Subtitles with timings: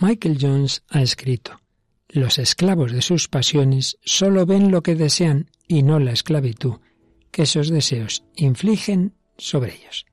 [0.00, 1.60] Michael Jones ha escrito,
[2.08, 6.76] Los esclavos de sus pasiones solo ven lo que desean y no la esclavitud
[7.32, 10.06] que esos deseos infligen sobre ellos.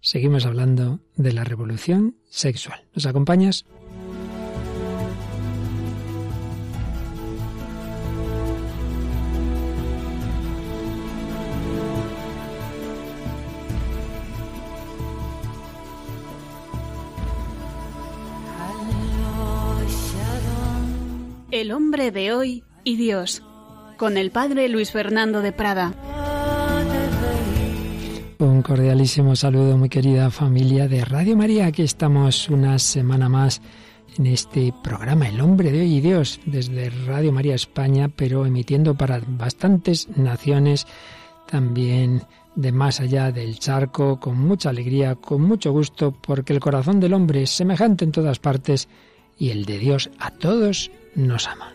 [0.00, 2.84] Seguimos hablando de la revolución sexual.
[2.94, 3.66] ¿Nos acompañas?
[21.66, 23.42] El hombre de hoy y Dios,
[23.96, 25.96] con el padre Luis Fernando de Prada.
[28.38, 31.66] Un cordialísimo saludo, muy querida familia de Radio María.
[31.66, 33.60] Aquí estamos una semana más
[34.16, 38.94] en este programa El hombre de hoy y Dios, desde Radio María España, pero emitiendo
[38.94, 40.86] para bastantes naciones,
[41.50, 42.22] también
[42.54, 47.14] de más allá del charco, con mucha alegría, con mucho gusto, porque el corazón del
[47.14, 48.88] hombre es semejante en todas partes
[49.36, 51.72] y el de Dios a todos nos ama.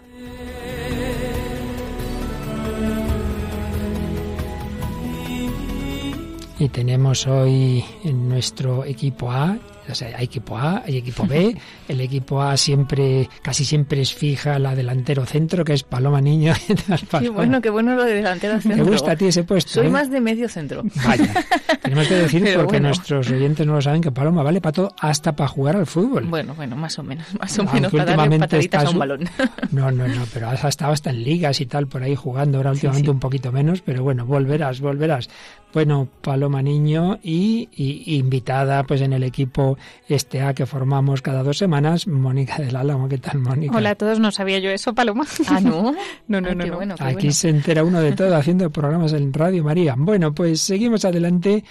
[6.60, 9.58] Y tenemos hoy en nuestro equipo A
[10.02, 11.56] hay equipo A, hay equipo B.
[11.88, 16.54] El equipo A siempre, casi siempre es fija la delantero centro, que es Paloma Niño.
[17.20, 18.86] Qué bueno, qué bueno lo de delantero centro.
[18.86, 19.72] ¿Te gusta a ti ese puesto?
[19.72, 19.90] Soy eh?
[19.90, 20.84] más de medio centro.
[21.06, 21.34] Vaya.
[21.82, 25.36] Tenemos que decir, porque nuestros oyentes no lo saben, que Paloma vale para todo, hasta
[25.36, 26.26] para jugar al fútbol.
[26.26, 29.22] Bueno, bueno, más o menos, más o menos, para darle pataditas a un balón.
[29.72, 32.72] No, no, no, pero has estado hasta en ligas y tal, por ahí jugando, ahora
[32.72, 35.30] últimamente un poquito menos, pero bueno, volverás, volverás.
[35.74, 41.44] Bueno, Paloma Niño y, y, invitada pues en el equipo este A que formamos cada
[41.44, 43.08] dos semanas, Mónica del Álamo.
[43.10, 43.76] ¿Qué tal, Mónica?
[43.76, 45.26] Hola a todos, no sabía yo eso, Paloma.
[45.48, 45.96] Ah, ¿no?
[46.28, 46.96] no, no, no.
[47.00, 49.96] Aquí se entera uno de todo haciendo programas en Radio María.
[49.98, 51.64] Bueno, pues seguimos adelante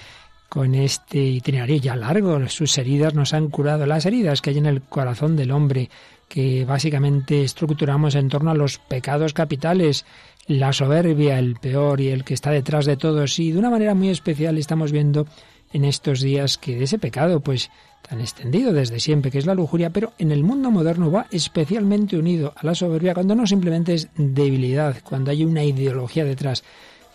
[0.48, 2.48] con este itinerario ya largo.
[2.48, 5.88] Sus heridas nos han curado, las heridas que hay en el corazón del hombre,
[6.28, 10.04] que básicamente estructuramos en torno a los pecados capitales
[10.46, 13.38] la soberbia, el peor y el que está detrás de todos.
[13.38, 15.26] Y de una manera muy especial estamos viendo
[15.72, 17.70] en estos días que de ese pecado, pues
[18.08, 22.16] tan extendido desde siempre, que es la lujuria, pero en el mundo moderno va especialmente
[22.16, 26.64] unido a la soberbia cuando no simplemente es debilidad, cuando hay una ideología detrás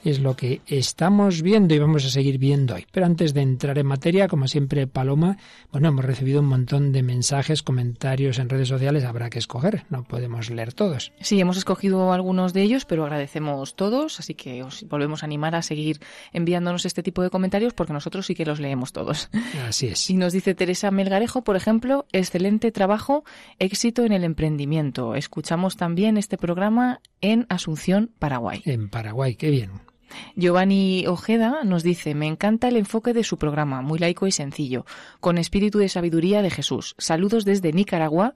[0.09, 2.85] es lo que estamos viendo y vamos a seguir viendo hoy.
[2.91, 5.37] Pero antes de entrar en materia, como siempre, Paloma,
[5.71, 10.03] bueno, hemos recibido un montón de mensajes, comentarios en redes sociales, habrá que escoger, no
[10.03, 11.11] podemos leer todos.
[11.21, 15.55] Sí, hemos escogido algunos de ellos, pero agradecemos todos, así que os volvemos a animar
[15.55, 15.99] a seguir
[16.33, 19.29] enviándonos este tipo de comentarios porque nosotros sí que los leemos todos.
[19.67, 20.09] Así es.
[20.09, 23.23] Y nos dice Teresa Melgarejo, por ejemplo, excelente trabajo,
[23.59, 25.15] éxito en el emprendimiento.
[25.15, 28.61] Escuchamos también este programa en Asunción, Paraguay.
[28.65, 29.71] En Paraguay, qué bien.
[30.35, 34.85] Giovanni Ojeda nos dice, me encanta el enfoque de su programa, muy laico y sencillo,
[35.19, 36.95] con espíritu de sabiduría de Jesús.
[36.97, 38.33] Saludos desde Nicaragua.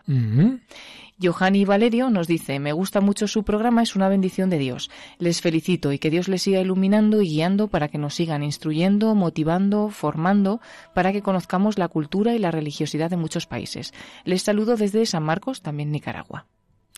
[1.21, 4.89] Johanny Valerio nos dice, me gusta mucho su programa, es una bendición de Dios.
[5.17, 9.13] Les felicito y que Dios les siga iluminando y guiando para que nos sigan instruyendo,
[9.15, 10.61] motivando, formando,
[10.93, 13.93] para que conozcamos la cultura y la religiosidad de muchos países.
[14.23, 16.45] Les saludo desde San Marcos, también Nicaragua.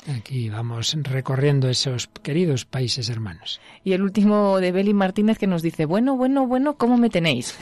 [0.08, 3.62] Aquí vamos recorriendo esos queridos países hermanos.
[3.84, 7.56] Y el último de Beli Martínez que nos dice, bueno, bueno, bueno, ¿cómo me tenéis?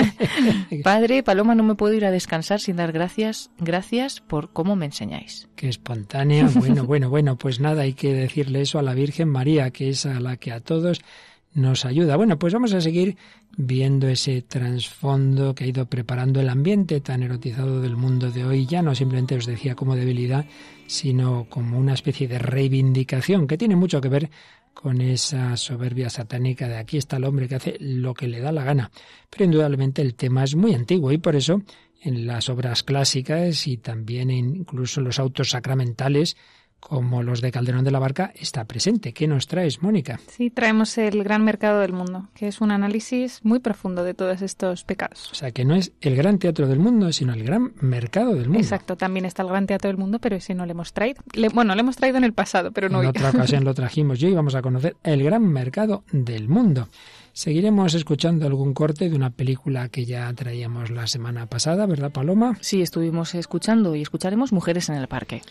[0.82, 4.86] Padre, Paloma, no me puedo ir a descansar sin dar gracias, gracias por cómo me
[4.86, 5.48] enseñáis.
[5.54, 6.50] Qué espontánea.
[6.54, 10.06] Bueno, bueno, bueno, pues nada, hay que decirle eso a la Virgen María, que es
[10.06, 11.00] a la que a todos
[11.52, 12.16] nos ayuda.
[12.16, 13.16] Bueno, pues vamos a seguir
[13.56, 18.66] viendo ese trasfondo que ha ido preparando el ambiente tan erotizado del mundo de hoy.
[18.66, 20.46] Ya no simplemente os decía como debilidad,
[20.86, 24.30] sino como una especie de reivindicación que tiene mucho que ver
[24.72, 28.52] con esa soberbia satánica de aquí está el hombre que hace lo que le da
[28.52, 28.90] la gana.
[29.28, 31.62] Pero indudablemente el tema es muy antiguo y por eso
[32.02, 36.36] en las obras clásicas y también incluso en los autos sacramentales
[36.80, 39.12] como los de Calderón de la Barca, está presente.
[39.12, 40.18] ¿Qué nos traes, Mónica?
[40.28, 44.42] Sí, traemos el gran mercado del mundo, que es un análisis muy profundo de todos
[44.42, 45.30] estos pecados.
[45.30, 48.46] O sea, que no es el gran teatro del mundo, sino el gran mercado del
[48.46, 48.58] mundo.
[48.58, 51.22] Exacto, también está el gran teatro del mundo, pero ese no lo hemos traído.
[51.54, 54.28] bueno, lo hemos traído en el pasado, pero no En otra ocasión lo trajimos yo
[54.28, 56.88] y vamos a conocer el gran mercado del mundo.
[57.32, 62.58] Seguiremos escuchando algún corte de una película que ya traíamos la semana pasada, ¿verdad, Paloma?
[62.60, 65.42] Sí, estuvimos escuchando y escucharemos Mujeres en el Parque.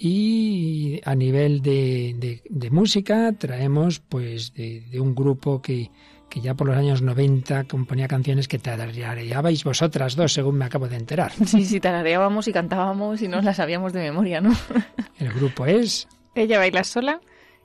[0.00, 5.90] Y a nivel de, de, música traemos pues de, un grupo que,
[6.30, 10.86] que, ya por los años 90 componía canciones que tarareabais vosotras dos, según me acabo
[10.86, 11.32] de enterar.
[11.44, 14.54] Sí, sí, tarareábamos y cantábamos y nos las sabíamos de memoria, ¿no?
[15.18, 16.06] El grupo es...
[16.36, 17.20] Ella baila sola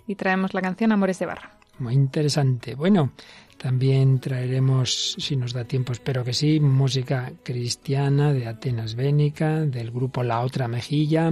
[0.07, 1.51] y traemos la canción Amores de Barra.
[1.77, 2.73] muy interesante.
[2.73, 3.11] Bueno,
[3.57, 9.91] también traeremos, si nos da tiempo, espero que sí, música cristiana de Atenas Bénica, del
[9.91, 11.31] grupo La Otra Mejilla.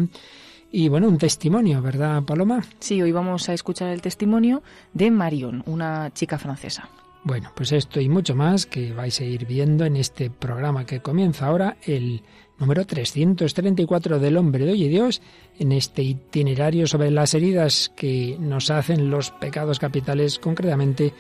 [0.71, 2.63] Y bueno, un testimonio, ¿verdad, Paloma?
[2.79, 4.63] Sí, hoy vamos a escuchar el testimonio
[4.93, 6.89] de Marion, una chica francesa.
[7.23, 11.01] Bueno, pues esto y mucho más que vais a ir viendo en este programa que
[11.01, 12.23] comienza ahora, el
[12.57, 15.21] número 334 del Hombre de Hoy y Dios,
[15.59, 21.13] en este itinerario sobre las heridas que nos hacen los pecados capitales, concretamente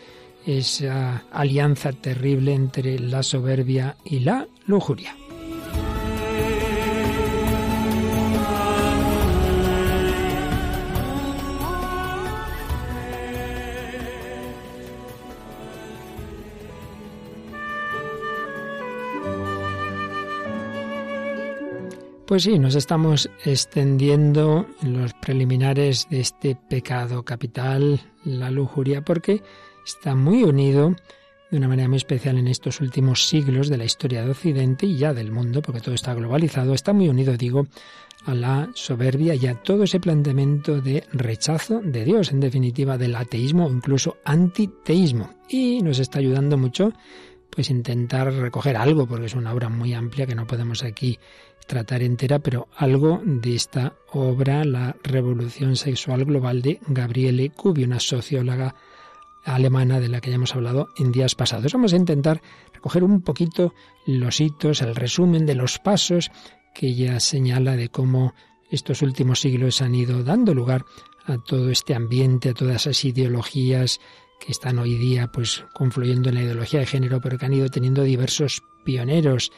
[0.45, 5.15] esa alianza terrible entre la soberbia y la lujuria.
[22.31, 29.43] Pues sí, nos estamos extendiendo en los preliminares de este pecado capital, la lujuria, porque
[29.85, 30.95] está muy unido
[31.49, 34.97] de una manera muy especial en estos últimos siglos de la historia de Occidente y
[34.97, 37.67] ya del mundo, porque todo está globalizado, está muy unido, digo,
[38.23, 43.17] a la soberbia y a todo ese planteamiento de rechazo de Dios, en definitiva del
[43.17, 45.31] ateísmo o incluso antiteísmo.
[45.49, 46.93] Y nos está ayudando mucho
[47.51, 51.19] pues intentar recoger algo, porque es una obra muy amplia que no podemos aquí
[51.67, 57.99] tratar entera, pero algo de esta obra, La Revolución Sexual Global de Gabriele Cubi, una
[57.99, 58.75] socióloga
[59.43, 61.73] alemana de la que ya hemos hablado en días pasados.
[61.73, 62.41] Vamos a intentar
[62.73, 63.73] recoger un poquito
[64.05, 66.31] los hitos, el resumen de los pasos
[66.73, 68.33] que ella señala de cómo
[68.69, 70.85] estos últimos siglos han ido dando lugar
[71.25, 73.99] a todo este ambiente, a todas esas ideologías
[74.43, 77.69] que están hoy día pues confluyendo en la ideología de género, pero que han ido
[77.69, 79.51] teniendo diversos pioneros,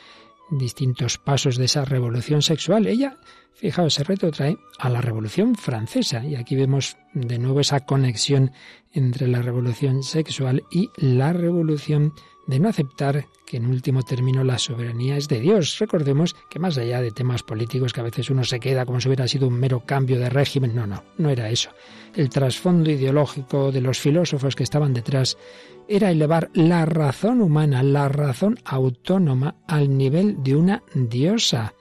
[0.52, 2.86] distintos pasos de esa revolución sexual.
[2.86, 3.18] Ella
[3.54, 8.52] Fijaos, se retrotrae a la Revolución Francesa y aquí vemos de nuevo esa conexión
[8.92, 12.14] entre la revolución sexual y la revolución
[12.48, 15.78] de no aceptar que en último término la soberanía es de Dios.
[15.80, 19.08] Recordemos que más allá de temas políticos que a veces uno se queda como si
[19.08, 21.70] hubiera sido un mero cambio de régimen, no, no, no era eso.
[22.16, 25.38] El trasfondo ideológico de los filósofos que estaban detrás
[25.88, 31.74] era elevar la razón humana, la razón autónoma al nivel de una diosa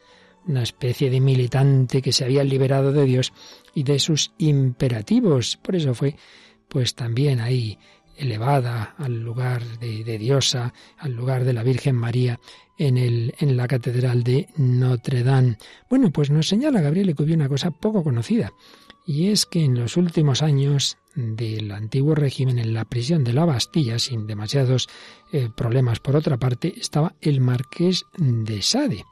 [0.46, 3.32] una especie de militante que se había liberado de Dios
[3.74, 5.56] y de sus imperativos.
[5.62, 6.16] Por eso fue,
[6.68, 7.78] pues también ahí
[8.16, 12.38] elevada al lugar de, diosa, al lugar de la Virgen María
[12.78, 15.56] en, el, en la Catedral de Notre Dame.
[15.88, 18.52] Bueno, pues nos señala Gabriel que hubo una cosa poco conocida,
[19.06, 23.44] y es que en los últimos años del antiguo régimen, en la prisión de la
[23.44, 24.88] Bastilla, sin demasiados
[25.32, 29.04] eh, problemas por otra parte, estaba el marqués de Sade.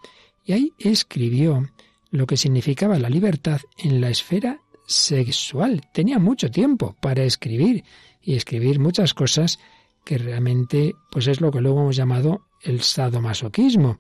[0.44, 1.69] Y ahí escribió
[2.11, 5.82] lo que significaba la libertad en la esfera sexual.
[5.93, 7.85] Tenía mucho tiempo para escribir
[8.31, 9.59] y escribir muchas cosas
[10.05, 13.99] que realmente pues es lo que luego hemos llamado el sadomasoquismo.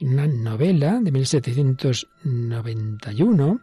[0.00, 3.60] Una novela de 1791,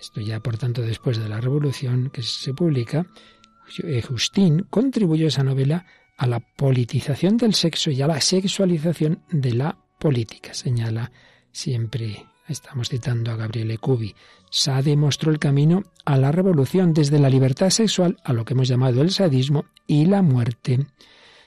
[0.00, 3.08] esto ya por tanto después de la Revolución que se publica,
[3.82, 5.84] eh, Justín contribuyó esa novela
[6.16, 11.10] a la politización del sexo y a la sexualización de la política, señala
[11.50, 14.14] Siempre estamos citando a Gabriele Cubi.
[14.50, 18.68] Sade mostró el camino a la revolución desde la libertad sexual a lo que hemos
[18.68, 20.86] llamado el sadismo y la muerte.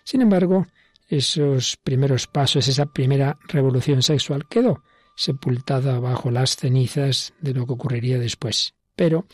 [0.03, 0.67] Sin embargo,
[1.07, 4.83] esos primeros pasos, esa primera revolución sexual quedó
[5.15, 8.73] sepultada bajo las cenizas de lo que ocurriría después.
[8.95, 9.27] Pero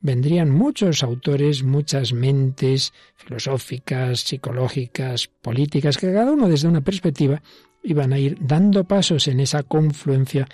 [0.00, 7.42] vendrían muchos autores, muchas mentes filosóficas, psicológicas, políticas, que cada uno desde una perspectiva
[7.82, 10.46] iban a ir dando pasos en esa confluencia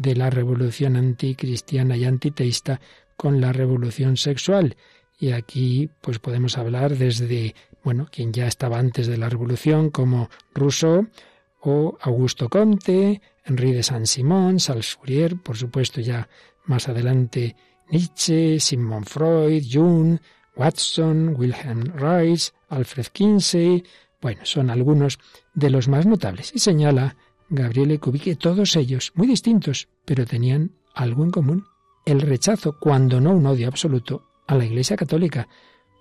[0.00, 2.80] de la revolución anticristiana y antiteísta
[3.16, 4.76] con la revolución sexual.
[5.18, 7.54] Y aquí pues podemos hablar desde,
[7.84, 11.06] bueno, quien ya estaba antes de la revolución como Rousseau
[11.60, 16.26] o Augusto Comte, Henri de Saint-Simon, Charles Fourier, por supuesto ya
[16.64, 17.54] más adelante
[17.90, 20.18] Nietzsche, Sigmund Freud, Jung,
[20.56, 23.84] Watson, Wilhelm Reich, Alfred Kinsey,
[24.22, 25.18] bueno, son algunos
[25.52, 26.52] de los más notables.
[26.54, 27.16] Y señala
[27.50, 31.64] Gabriele Cubi que todos ellos, muy distintos, pero tenían algo en común,
[32.06, 35.48] el rechazo, cuando no un odio absoluto, a la Iglesia Católica,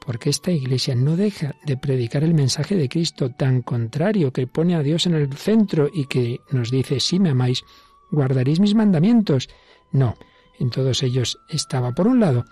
[0.06, 4.76] porque esta Iglesia no deja de predicar el mensaje de Cristo tan contrario que pone
[4.76, 7.64] a Dios en el centro y que nos dice, si me amáis,
[8.12, 9.50] guardaréis mis mandamientos.
[9.92, 10.16] No,
[10.60, 12.46] en todos ellos estaba, por un lado,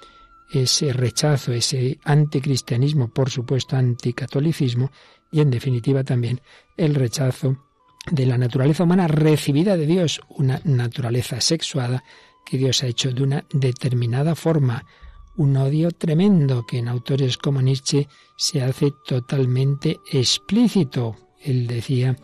[0.52, 4.92] ese rechazo, ese anticristianismo, por supuesto anticatolicismo,
[5.32, 6.42] y en definitiva también
[6.78, 7.67] el rechazo
[8.12, 12.04] de la naturaleza humana recibida de Dios, una naturaleza sexuada
[12.46, 14.86] que Dios ha hecho de una determinada forma,
[15.36, 21.16] un odio tremendo que en autores como Nietzsche se hace totalmente explícito.
[21.44, 22.18] Él decía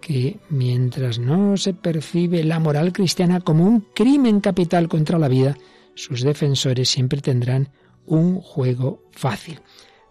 [0.00, 5.56] que mientras no se percibe la moral cristiana como un crimen capital contra la vida,
[5.94, 7.70] sus defensores siempre tendrán
[8.06, 9.60] un juego fácil.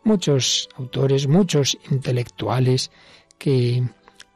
[0.03, 2.91] Muchos autores, muchos intelectuales
[3.37, 3.83] que,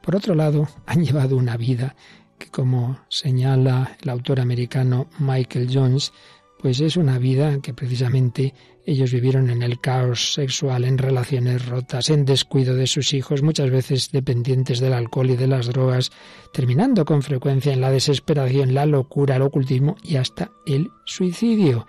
[0.01, 1.96] por otro lado, han llevado una vida
[2.38, 6.12] que, como señala el autor americano Michael Jones,
[6.60, 8.53] pues es una vida que precisamente
[8.86, 13.70] ellos vivieron en el caos sexual, en relaciones rotas, en descuido de sus hijos, muchas
[13.70, 16.12] veces dependientes del alcohol y de las drogas,
[16.51, 21.86] terminando con frecuencia en la desesperación, la locura, el ocultismo y hasta el suicidio.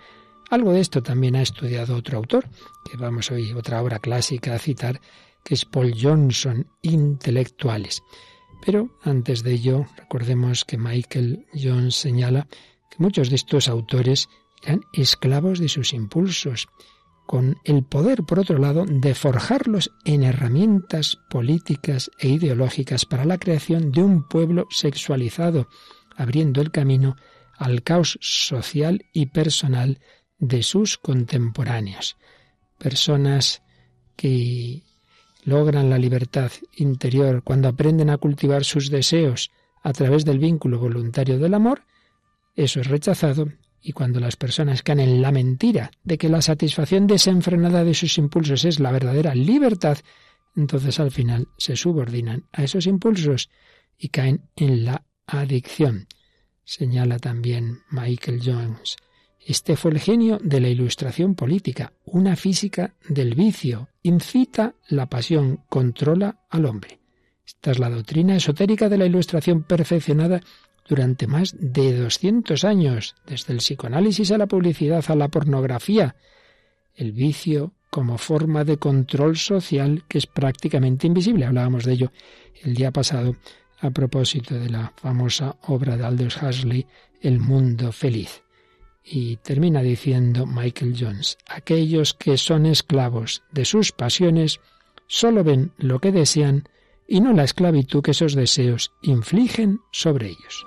[0.49, 2.47] Algo de esto también ha estudiado otro autor,
[2.89, 5.01] que vamos hoy, otra obra clásica a citar,
[5.43, 8.01] que es Paul Johnson, Intelectuales.
[8.65, 12.47] Pero antes de ello, recordemos que Michael Jones señala
[12.89, 14.29] que muchos de estos autores
[14.63, 16.67] eran esclavos de sus impulsos,
[17.25, 23.37] con el poder, por otro lado, de forjarlos en herramientas políticas e ideológicas para la
[23.37, 25.67] creación de un pueblo sexualizado,
[26.15, 27.15] abriendo el camino
[27.57, 29.99] al caos social y personal
[30.37, 32.17] de sus contemporáneos.
[32.77, 33.61] Personas
[34.15, 34.83] que
[35.45, 41.39] logran la libertad interior cuando aprenden a cultivar sus deseos a través del vínculo voluntario
[41.39, 41.83] del amor,
[42.55, 47.05] eso es rechazado y cuando las personas caen en la mentira de que la satisfacción
[47.05, 49.97] desenfrenada de sus impulsos es la verdadera libertad,
[50.55, 53.49] entonces al final se subordinan a esos impulsos
[53.97, 56.07] y caen en la adicción.
[56.63, 58.95] Señala también Michael Jones.
[59.45, 65.61] Este fue el genio de la ilustración política, una física del vicio, incita la pasión,
[65.67, 66.99] controla al hombre.
[67.45, 70.41] Esta es la doctrina esotérica de la ilustración perfeccionada
[70.87, 76.15] durante más de 200 años, desde el psicoanálisis a la publicidad, a la pornografía.
[76.95, 81.45] El vicio como forma de control social que es prácticamente invisible.
[81.45, 82.11] Hablábamos de ello
[82.63, 83.35] el día pasado
[83.79, 86.85] a propósito de la famosa obra de Aldous Huxley,
[87.21, 88.42] El mundo feliz.
[89.03, 94.59] Y termina diciendo Michael Jones, aquellos que son esclavos de sus pasiones
[95.07, 96.69] solo ven lo que desean
[97.07, 100.65] y no la esclavitud que esos deseos infligen sobre ellos.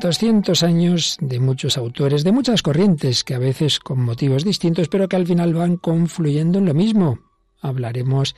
[0.00, 5.08] Doscientos años de muchos autores, de muchas corrientes, que a veces con motivos distintos, pero
[5.08, 7.18] que al final van confluyendo en lo mismo.
[7.60, 8.36] Hablaremos,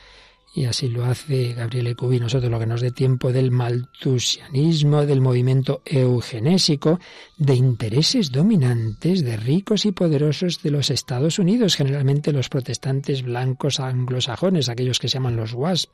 [0.53, 5.21] y así lo hace Gabriel Cubi, nosotros lo que nos dé tiempo, del maltusianismo, del
[5.21, 6.99] movimiento eugenésico,
[7.39, 13.79] de intereses dominantes de ricos y poderosos de los Estados Unidos, generalmente los protestantes blancos
[13.79, 15.93] anglosajones, aquellos que se llaman los WASP,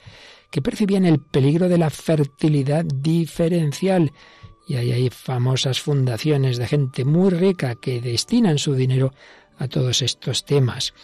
[0.51, 4.13] que percibían el peligro de la fertilidad diferencial.
[4.67, 9.13] Y ahí hay famosas fundaciones de gente muy rica que destinan su dinero
[9.59, 10.95] a todos estos temas.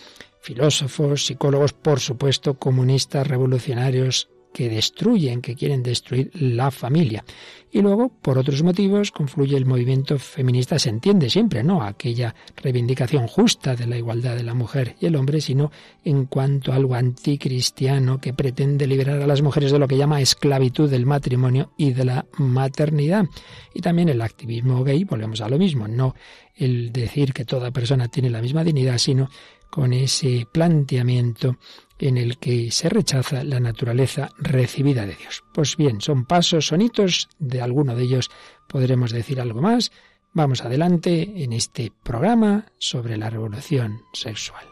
[0.42, 7.24] Filósofos, psicólogos, por supuesto, comunistas, revolucionarios, que destruyen, que quieren destruir la familia.
[7.70, 13.28] Y luego, por otros motivos, confluye el movimiento feminista, se entiende siempre, no aquella reivindicación
[13.28, 15.70] justa de la igualdad de la mujer y el hombre, sino
[16.04, 20.20] en cuanto a algo anticristiano que pretende liberar a las mujeres de lo que llama
[20.20, 23.24] esclavitud del matrimonio y de la maternidad.
[23.72, 26.14] Y también el activismo gay, volvemos a lo mismo, no
[26.54, 29.30] el decir que toda persona tiene la misma dignidad, sino
[29.72, 31.56] con ese planteamiento
[31.98, 35.42] en el que se rechaza la naturaleza recibida de Dios.
[35.54, 38.30] Pues bien, son pasos, sonitos, de alguno de ellos
[38.68, 39.90] podremos decir algo más.
[40.34, 44.66] Vamos adelante en este programa sobre la revolución sexual.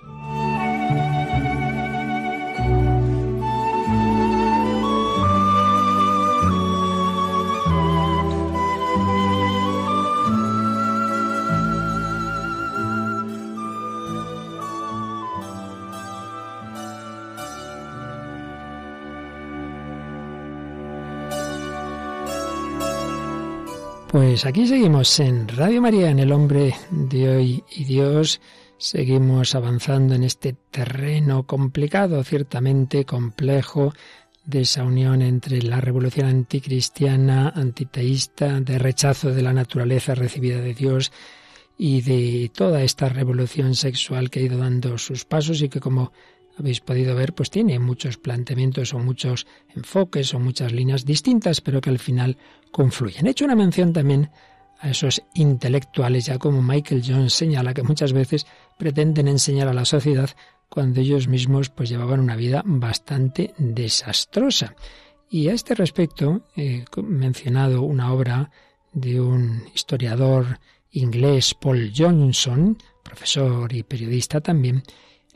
[24.11, 28.41] Pues aquí seguimos en Radio María, en el hombre de hoy y Dios.
[28.77, 33.95] Seguimos avanzando en este terreno complicado, ciertamente complejo,
[34.45, 40.75] de esa unión entre la revolución anticristiana, antiteísta, de rechazo de la naturaleza recibida de
[40.75, 41.13] Dios
[41.79, 46.11] y de toda esta revolución sexual que ha ido dando sus pasos y que como
[46.61, 51.81] habéis podido ver, pues tiene muchos planteamientos o muchos enfoques o muchas líneas distintas, pero
[51.81, 52.37] que al final
[52.71, 53.27] confluyen.
[53.27, 54.31] He hecho una mención también
[54.79, 58.47] a esos intelectuales, ya como Michael Jones señala que muchas veces
[58.79, 60.31] pretenden enseñar a la sociedad
[60.69, 64.75] cuando ellos mismos pues llevaban una vida bastante desastrosa.
[65.29, 68.51] Y a este respecto he mencionado una obra
[68.93, 70.59] de un historiador
[70.93, 74.83] inglés, Paul Johnson, profesor y periodista también,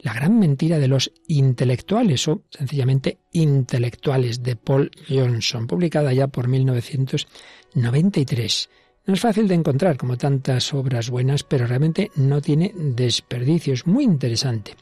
[0.04, 6.46] La gran mentira de los intelectuales o sencillamente intelectuales de Paul Johnson, publicada ya por
[6.46, 8.68] 1993.
[9.06, 13.87] No es fácil de encontrar como tantas obras buenas, pero realmente no tiene desperdicio, es
[13.87, 14.73] muy interesante.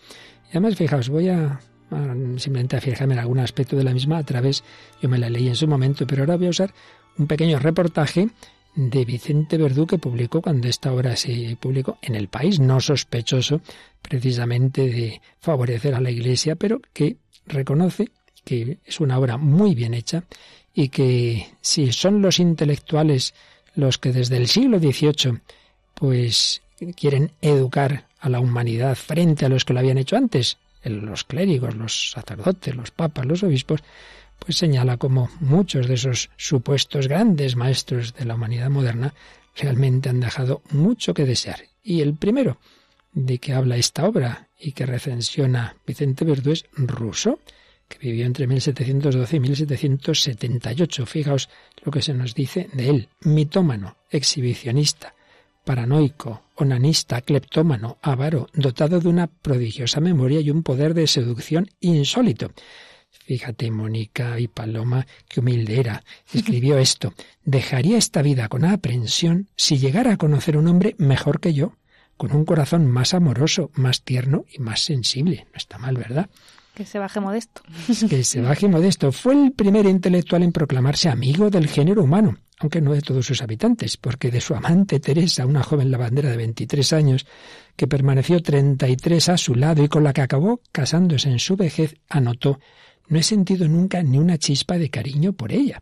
[0.47, 1.61] Y además, fijaos, voy a,
[2.39, 4.65] simplemente a fijarme en algún aspecto de la misma a través,
[5.01, 6.75] yo me la leí en su momento, pero ahora voy a usar
[7.17, 8.29] un pequeño reportaje
[8.75, 13.61] de Vicente Verdú que publicó cuando esta obra se publicó en el país, no sospechoso
[14.01, 18.11] precisamente de favorecer a la Iglesia, pero que reconoce
[18.45, 20.25] que es una obra muy bien hecha
[20.75, 23.35] y que si son los intelectuales
[23.75, 25.41] los que desde el siglo XVIII
[25.95, 26.63] pues
[26.97, 31.75] quieren educar a la humanidad frente a los que lo habían hecho antes, los clérigos,
[31.77, 33.83] los sacerdotes, los papas, los obispos,
[34.45, 39.15] pues señala como muchos de esos supuestos grandes maestros de la humanidad moderna
[39.57, 41.61] realmente han dejado mucho que desear.
[41.83, 42.59] Y el primero
[43.13, 47.39] de que habla esta obra y que recensiona Vicente Verdú es Rousseau,
[47.89, 51.07] que vivió entre 1712 y 1778.
[51.07, 51.49] Fijaos
[51.85, 53.09] lo que se nos dice de él.
[53.21, 55.15] Mitómano, exhibicionista,
[55.65, 62.53] paranoico, onanista, cleptómano, avaro, dotado de una prodigiosa memoria y un poder de seducción insólito.
[63.25, 66.03] Fíjate, Mónica y Paloma, qué humilde era.
[66.33, 67.15] Escribió esto.
[67.45, 71.77] Dejaría esta vida con aprensión si llegara a conocer un hombre mejor que yo,
[72.17, 75.47] con un corazón más amoroso, más tierno y más sensible.
[75.53, 76.29] No está mal, ¿verdad?
[76.75, 77.63] Que se baje modesto.
[78.09, 79.13] Que se baje modesto.
[79.13, 83.43] Fue el primer intelectual en proclamarse amigo del género humano, aunque no de todos sus
[83.43, 87.27] habitantes, porque de su amante Teresa, una joven lavandera de 23 años,
[87.77, 91.97] que permaneció 33 a su lado y con la que acabó casándose en su vejez,
[92.09, 92.59] anotó
[93.09, 95.81] no he sentido nunca ni una chispa de cariño por ella.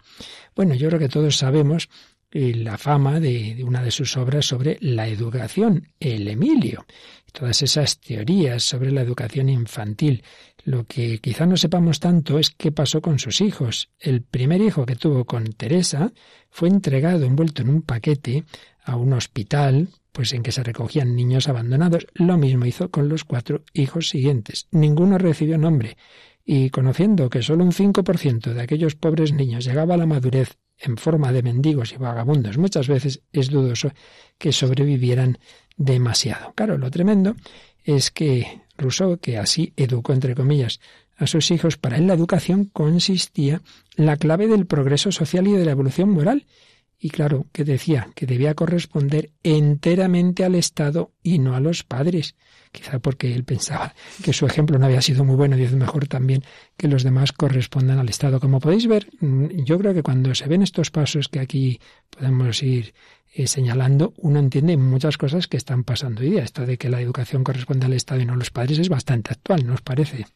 [0.54, 1.88] Bueno, yo creo que todos sabemos
[2.32, 6.86] eh, la fama de, una de sus obras sobre la educación, el Emilio,
[7.32, 10.22] todas esas teorías sobre la educación infantil.
[10.64, 13.90] Lo que quizá no sepamos tanto es qué pasó con sus hijos.
[13.98, 16.12] El primer hijo que tuvo con Teresa
[16.50, 18.44] fue entregado envuelto en un paquete
[18.84, 22.06] a un hospital, pues en que se recogían niños abandonados.
[22.14, 24.68] Lo mismo hizo con los cuatro hijos siguientes.
[24.70, 25.96] Ninguno recibió nombre
[26.44, 30.96] y conociendo que solo un 5% de aquellos pobres niños llegaba a la madurez en
[30.96, 33.92] forma de mendigos y vagabundos, muchas veces es dudoso
[34.38, 35.38] que sobrevivieran
[35.76, 36.52] demasiado.
[36.54, 37.36] Claro, lo tremendo
[37.84, 40.80] es que Rousseau, que así educó, entre comillas,
[41.16, 43.60] a sus hijos, para él la educación consistía
[43.94, 46.46] la clave del progreso social y de la evolución moral.
[47.02, 52.36] Y claro, que decía que debía corresponder enteramente al Estado y no a los padres
[52.72, 56.06] quizá porque él pensaba que su ejemplo no había sido muy bueno y es mejor
[56.06, 56.44] también
[56.76, 58.40] que los demás correspondan al Estado.
[58.40, 62.62] Como podéis ver, mm, yo creo que cuando se ven estos pasos que aquí podemos
[62.62, 62.94] ir
[63.34, 66.42] eh, señalando, uno entiende muchas cosas que están pasando hoy día.
[66.42, 69.32] Esto de que la educación corresponde al Estado y no a los padres es bastante
[69.32, 70.26] actual, ¿no os parece?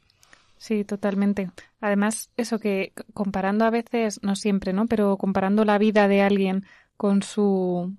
[0.65, 1.51] Sí, totalmente.
[1.83, 4.87] Además, eso que comparando a veces, no siempre, ¿no?
[4.87, 6.65] Pero comparando la vida de alguien
[6.97, 7.93] con su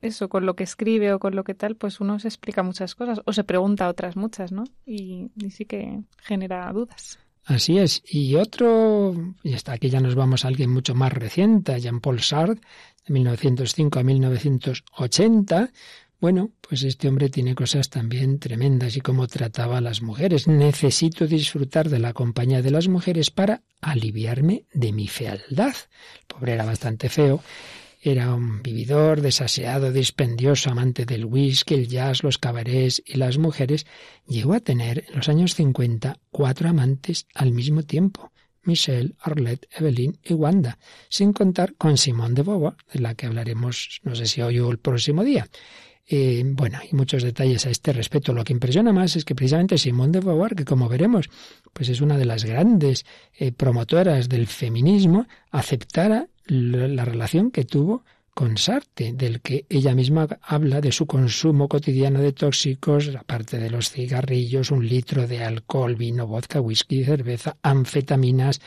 [0.00, 2.96] eso, con lo que escribe o con lo que tal, pues uno se explica muchas
[2.96, 4.64] cosas o se pregunta otras muchas, ¿no?
[4.84, 7.20] Y, sí que genera dudas.
[7.44, 8.02] Así es.
[8.04, 12.60] Y otro, y hasta aquí ya nos vamos a alguien mucho más reciente, Jean-Paul Sartre,
[13.06, 15.70] de 1905 a 1980.
[16.20, 20.46] Bueno, pues este hombre tiene cosas también tremendas y cómo trataba a las mujeres.
[20.46, 25.74] Necesito disfrutar de la compañía de las mujeres para aliviarme de mi fealdad.
[26.20, 27.42] El pobre era bastante feo
[28.02, 33.86] era un vividor, desaseado, dispendioso, amante del whisky, el jazz, los cabarets y las mujeres.
[34.26, 38.32] Llegó a tener en los años 50 cuatro amantes al mismo tiempo.
[38.62, 40.78] Michelle, Arlette, Evelyn y Wanda,
[41.10, 44.70] sin contar con Simone de Beauvoir, de la que hablaremos no sé si hoy o
[44.70, 45.48] el próximo día.
[46.12, 48.32] Eh, bueno, hay muchos detalles a este respecto.
[48.32, 51.30] Lo que impresiona más es que precisamente Simone de Beauvoir, que como veremos,
[51.72, 53.06] pues es una de las grandes
[53.38, 58.02] eh, promotoras del feminismo, aceptara la relación que tuvo
[58.34, 63.70] con Sartre, del que ella misma habla de su consumo cotidiano de tóxicos, aparte de
[63.70, 68.60] los cigarrillos, un litro de alcohol, vino, vodka, whisky, cerveza, anfetaminas,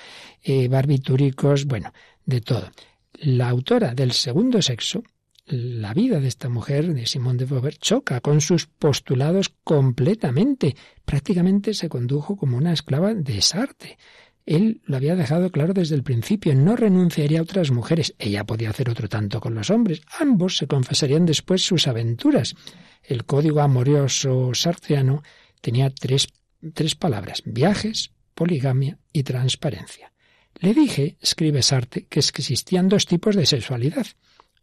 [0.44, 1.92] eh, barbitúricos, bueno,
[2.26, 2.72] de todo.
[3.20, 5.04] La autora del segundo sexo,
[5.46, 10.76] la vida de esta mujer, de Simone de Beauvoir, choca con sus postulados completamente.
[11.06, 13.98] Prácticamente se condujo como una esclava de Sartre.
[14.46, 18.14] Él lo había dejado claro desde el principio, no renunciaría a otras mujeres.
[18.20, 20.02] Ella podía hacer otro tanto con los hombres.
[20.20, 22.56] Ambos se confesarían después sus aventuras.
[23.04, 25.24] El código amoroso sartreano
[25.62, 26.28] tenía tres,
[26.74, 30.12] tres palabras, viajes, poligamia y transparencia.
[30.60, 34.08] Le dije, escribe Sartre, que existían dos tipos de sexualidad.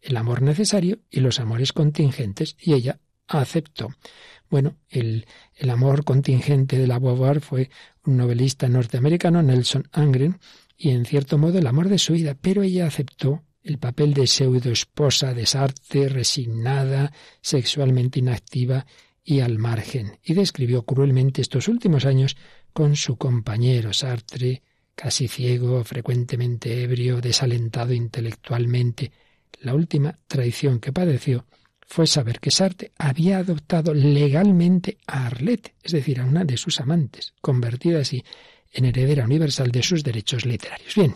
[0.01, 3.89] El amor necesario y los amores contingentes, y ella aceptó.
[4.49, 7.69] Bueno, el, el amor contingente de la Beauvoir fue
[8.05, 10.39] un novelista norteamericano, Nelson Angren,
[10.77, 14.27] y en cierto modo el amor de su vida, pero ella aceptó el papel de
[14.27, 18.85] pseudo esposa de Sartre, resignada, sexualmente inactiva
[19.23, 22.35] y al margen, y describió cruelmente estos últimos años
[22.73, 24.63] con su compañero Sartre,
[24.95, 29.11] casi ciego, frecuentemente ebrio, desalentado intelectualmente.
[29.59, 31.45] La última traición que padeció
[31.81, 36.79] fue saber que Sartre había adoptado legalmente a Arlette, es decir, a una de sus
[36.79, 38.23] amantes, convertida así
[38.71, 40.95] en heredera universal de sus derechos literarios.
[40.95, 41.15] Bien,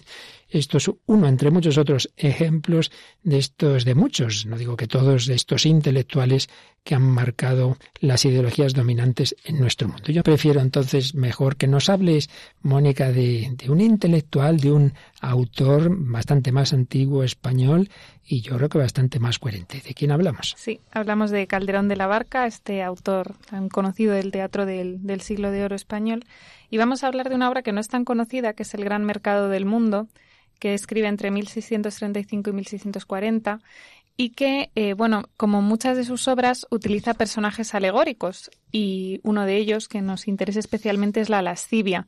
[0.50, 2.92] esto es uno entre muchos otros ejemplos
[3.24, 6.50] de estos, de muchos, no digo que todos, estos intelectuales
[6.86, 10.12] que han marcado las ideologías dominantes en nuestro mundo.
[10.12, 12.30] Yo prefiero entonces mejor que nos hables,
[12.62, 17.90] Mónica, de, un intelectual, de un autor bastante más antiguo español
[18.24, 19.82] y yo creo que bastante más coherente.
[19.84, 20.54] ¿De quién hablamos?
[20.58, 25.22] Sí, hablamos de Calderón de la Barca, este autor tan conocido del teatro del, del
[25.22, 26.24] siglo de oro español.
[26.70, 28.84] Y vamos a hablar de una obra que no es tan conocida, que es El
[28.84, 30.08] Gran Mercado del Mundo,
[30.60, 33.60] que escribe entre 1635 y 1640
[34.18, 39.58] y que, eh, bueno, como muchas de sus obras, utiliza personajes alegóricos y uno de
[39.58, 42.08] ellos que nos interesa especialmente es la lascivia.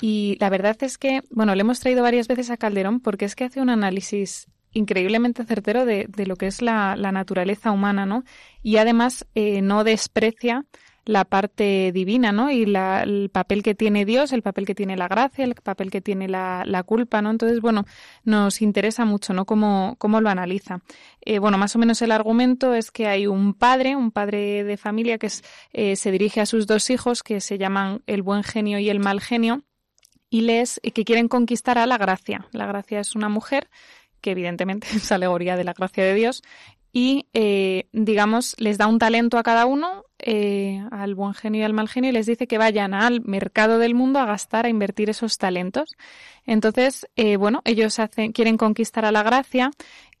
[0.00, 3.36] Y la verdad es que, bueno, le hemos traído varias veces a Calderón porque es
[3.36, 8.06] que hace un análisis increíblemente certero de, de lo que es la, la, naturaleza humana,
[8.06, 8.24] ¿no?
[8.62, 10.64] Y además eh, no desprecia
[11.04, 12.50] la parte divina, ¿no?
[12.50, 15.90] Y la, el papel que tiene Dios, el papel que tiene la gracia, el papel
[15.90, 17.30] que tiene la, culpa, ¿no?
[17.30, 17.84] Entonces, bueno,
[18.24, 19.44] nos interesa mucho, ¿no?
[19.44, 20.80] Cómo, cómo lo analiza.
[21.20, 24.76] Eh, bueno, más o menos el argumento es que hay un padre, un padre de
[24.76, 25.28] familia que
[25.72, 29.00] eh, se dirige a sus dos hijos que se llaman el buen genio y el
[29.00, 29.62] mal genio
[30.30, 32.48] y les que quieren conquistar a la gracia.
[32.52, 33.68] La gracia es una mujer
[34.24, 36.42] que evidentemente es alegoría de la gracia de Dios,
[36.96, 41.64] y, eh, digamos, les da un talento a cada uno, eh, al buen genio y
[41.64, 44.68] al mal genio, y les dice que vayan al mercado del mundo a gastar, a
[44.68, 45.96] invertir esos talentos.
[46.46, 49.72] Entonces, eh, bueno, ellos hacen, quieren conquistar a la gracia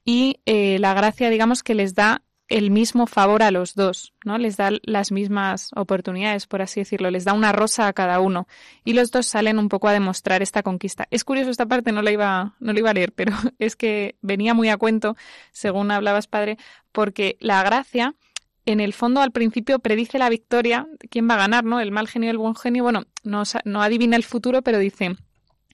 [0.04, 4.36] y eh, la gracia, digamos, que les da el mismo favor a los dos, ¿no?
[4.36, 8.46] Les da las mismas oportunidades, por así decirlo, les da una rosa a cada uno
[8.84, 11.06] y los dos salen un poco a demostrar esta conquista.
[11.10, 14.16] Es curioso esta parte, no la iba, no la iba a leer, pero es que
[14.20, 15.16] venía muy a cuento,
[15.52, 16.58] según hablabas, padre,
[16.92, 18.14] porque la gracia,
[18.66, 21.80] en el fondo, al principio predice la victoria, quién va a ganar, ¿no?
[21.80, 25.16] El mal genio el buen genio, bueno, no, no adivina el futuro, pero dice,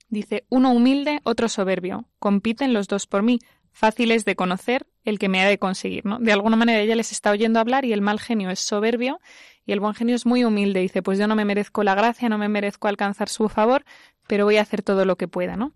[0.09, 3.39] dice, uno humilde, otro soberbio, compiten los dos por mí,
[3.71, 6.19] fáciles de conocer el que me ha de conseguir, ¿no?
[6.19, 9.19] De alguna manera ella les está oyendo hablar y el mal genio es soberbio
[9.65, 10.81] y el buen genio es muy humilde.
[10.81, 13.85] Dice, pues yo no me merezco la gracia, no me merezco alcanzar su favor,
[14.27, 15.73] pero voy a hacer todo lo que pueda, ¿no?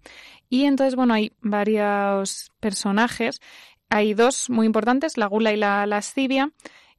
[0.50, 3.42] Y entonces, bueno, hay varios personajes.
[3.90, 6.52] Hay dos muy importantes, la gula y la lascivia,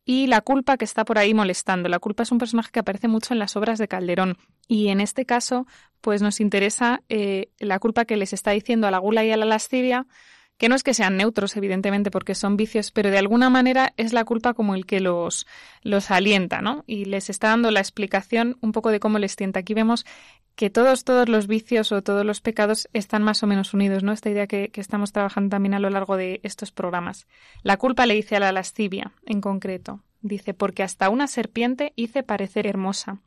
[0.09, 1.89] y la culpa que está por ahí molestando.
[1.89, 4.39] La culpa es un personaje que aparece mucho en las obras de Calderón.
[4.69, 5.67] Y en este caso,
[6.01, 9.37] pues nos interesa eh, la culpa que les está diciendo a la gula y a
[9.37, 10.07] la lascivia,
[10.59, 14.13] que no es que sean neutros, evidentemente, porque son vicios, pero de alguna manera es
[14.13, 15.47] la culpa como el que los,
[15.83, 16.85] los alienta, ¿no?
[16.87, 19.61] Y les está dando la explicación un poco de cómo les tienta.
[19.61, 20.07] Aquí vemos
[20.55, 24.13] que todos, todos los vicios o todos los pecados están más o menos unidos, ¿no?
[24.13, 27.27] Esta idea que, que estamos trabajando también a lo largo de estos programas.
[27.63, 30.03] La culpa le dice a la lascivia, en concreto.
[30.23, 33.21] Dice, porque hasta una serpiente hice parecer hermosa.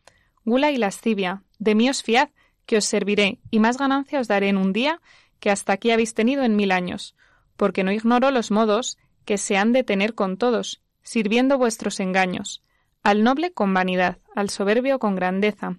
[0.43, 2.29] Gula y lascivia, de mí os fiad,
[2.65, 4.99] que os serviré, y más ganancia os daré en un día
[5.39, 7.15] que hasta aquí habéis tenido en mil años,
[7.57, 12.63] porque no ignoro los modos que se han de tener con todos, sirviendo vuestros engaños,
[13.03, 15.77] al noble con vanidad, al soberbio con grandeza,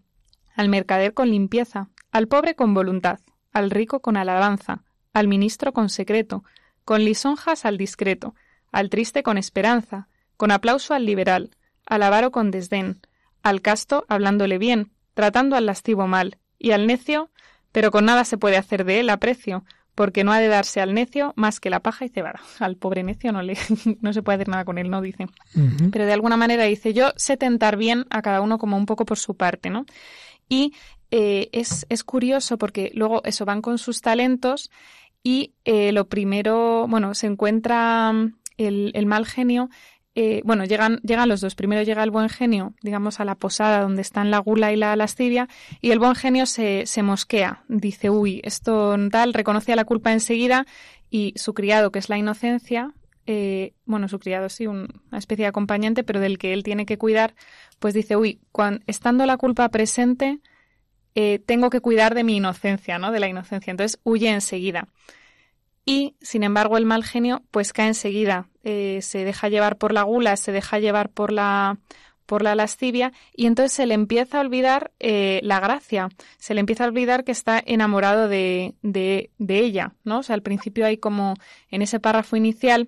[0.55, 3.20] al mercader con limpieza, al pobre con voluntad,
[3.53, 6.44] al rico con alabanza, al ministro con secreto,
[6.85, 8.35] con lisonjas al discreto,
[8.73, 13.01] al triste con esperanza, con aplauso al liberal, al avaro con desdén,
[13.42, 17.31] al casto hablándole bien, tratando al lastivo mal, y al necio
[17.72, 20.94] pero con nada se puede hacer de él aprecio, porque no ha de darse al
[20.94, 22.40] necio más que la paja y cebada.
[22.59, 23.56] Al pobre necio no, le,
[24.00, 25.00] no se puede hacer nada con él, ¿no?
[25.00, 25.26] Dice.
[25.92, 29.04] Pero de alguna manera dice, yo sé tentar bien a cada uno como un poco
[29.04, 29.85] por su parte, ¿no?
[30.48, 30.74] Y
[31.11, 34.70] eh, es, es, curioso porque luego eso van con sus talentos
[35.22, 38.12] y eh, lo primero, bueno, se encuentra
[38.56, 39.70] el, el mal genio
[40.14, 41.55] eh, bueno, llegan, llegan los dos.
[41.55, 44.96] Primero llega el buen genio, digamos, a la posada donde están la gula y la
[44.96, 45.49] lascivia,
[45.81, 47.64] y el buen genio se, se mosquea.
[47.68, 50.66] Dice, uy, esto tal, reconoce la culpa enseguida,
[51.11, 52.94] y su criado, que es la inocencia,
[53.27, 56.99] eh, bueno, su criado sí, una especie de acompañante, pero del que él tiene que
[56.99, 57.35] cuidar,
[57.79, 60.40] pues dice, uy, cuando, estando la culpa presente,
[61.14, 63.12] eh, tengo que cuidar de mi inocencia, ¿no?
[63.12, 63.70] De la inocencia.
[63.70, 64.88] Entonces huye enseguida.
[65.90, 70.05] Y, sin embargo, el mal genio pues cae enseguida, eh, se deja llevar por la
[70.05, 71.79] gula, se deja llevar por la
[72.26, 76.61] por la lascivia y entonces se le empieza a olvidar eh, la gracia, se le
[76.61, 80.20] empieza a olvidar que está enamorado de, de, de ella, ¿no?
[80.20, 81.35] O sea, al principio hay como
[81.72, 82.87] en ese párrafo inicial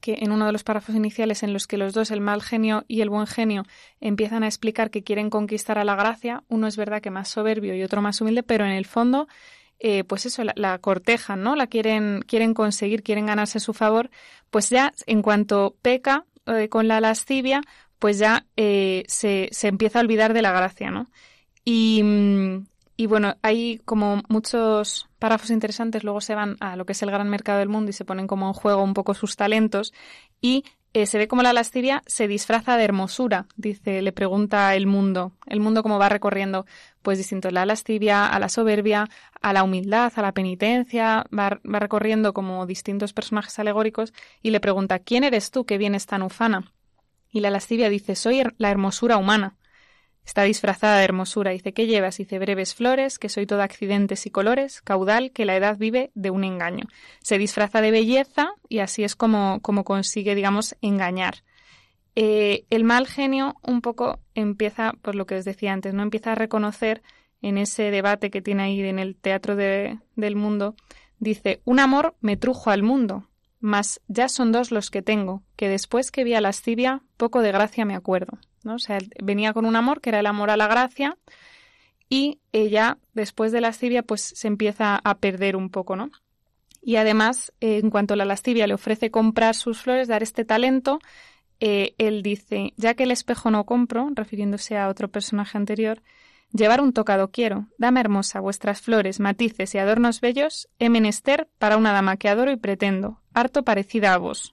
[0.00, 2.84] que en uno de los párrafos iniciales en los que los dos, el mal genio
[2.88, 3.62] y el buen genio,
[4.00, 7.76] empiezan a explicar que quieren conquistar a la gracia, uno es verdad que más soberbio
[7.76, 9.28] y otro más humilde, pero en el fondo,
[9.80, 11.54] eh, pues eso, la, cortejan, ¿no?
[11.54, 14.10] La quieren, quieren conseguir, quieren ganarse su favor,
[14.50, 17.60] pues ya en cuanto peca eh, con la lascivia,
[17.98, 21.06] pues ya eh, se, se, empieza a olvidar de la gracia, ¿no?
[21.64, 22.02] Y,
[22.96, 27.10] y, bueno, hay como muchos párrafos interesantes, luego se van a lo que es el
[27.10, 29.92] gran mercado del mundo y se ponen como en juego un poco sus talentos
[30.40, 30.64] y
[30.94, 35.32] eh, se ve como la lascivia se disfraza de hermosura, dice, le pregunta el mundo,
[35.46, 36.66] el mundo como va recorriendo,
[37.02, 39.08] pues distinto la lascivia, a la soberbia,
[39.40, 44.60] a la humildad, a la penitencia, va, va recorriendo como distintos personajes alegóricos y le
[44.60, 46.72] pregunta, ¿quién eres tú que vienes tan ufana?
[47.30, 49.56] Y la lascivia dice, soy la hermosura humana.
[50.28, 51.52] Está disfrazada de hermosura.
[51.52, 52.18] Dice, ¿qué llevas?
[52.18, 56.28] Dice, breves flores, que soy todo accidentes y colores, caudal, que la edad vive de
[56.28, 56.84] un engaño.
[57.22, 61.44] Se disfraza de belleza y así es como, como consigue, digamos, engañar.
[62.14, 66.32] Eh, el mal genio un poco empieza, por lo que os decía antes, no empieza
[66.32, 67.02] a reconocer
[67.40, 70.74] en ese debate que tiene ahí en el teatro del mundo,
[71.18, 75.70] dice, un amor me trujo al mundo, mas ya son dos los que tengo, que
[75.70, 78.38] después que vi a lascivia, poco de gracia me acuerdo.
[78.64, 78.74] ¿No?
[78.74, 81.16] O sea, venía con un amor que era el amor a la gracia,
[82.08, 86.10] y ella, después de lascivia, pues se empieza a perder un poco, ¿no?
[86.80, 90.44] Y además, eh, en cuanto a la lascivia le ofrece comprar sus flores, dar este
[90.44, 91.00] talento,
[91.60, 96.02] eh, él dice, ya que el espejo no compro, refiriéndose a otro personaje anterior,
[96.52, 97.66] Llevar un tocado quiero.
[97.76, 102.50] Dame hermosa vuestras flores, matices y adornos bellos, he menester para una dama que adoro
[102.50, 104.52] y pretendo, harto parecida a vos.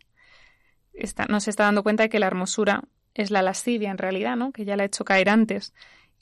[0.93, 2.83] Está, no se está dando cuenta de que la hermosura
[3.15, 4.51] es la lascivia en realidad, ¿no?
[4.51, 5.73] Que ya la ha hecho caer antes.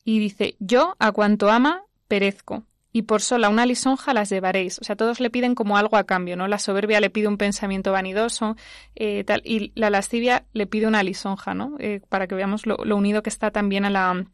[0.06, 4.80] Y dice, yo a cuanto ama, perezco, y por sola una lisonja las llevaréis.
[4.80, 6.48] O sea, todos le piden como algo a cambio, ¿no?
[6.48, 8.56] La soberbia le pide un pensamiento vanidoso,
[8.96, 11.76] eh, tal, y la lascivia le pide una lisonja, ¿no?
[11.80, 14.26] Eh, para que veamos lo, lo, unido que está también a la,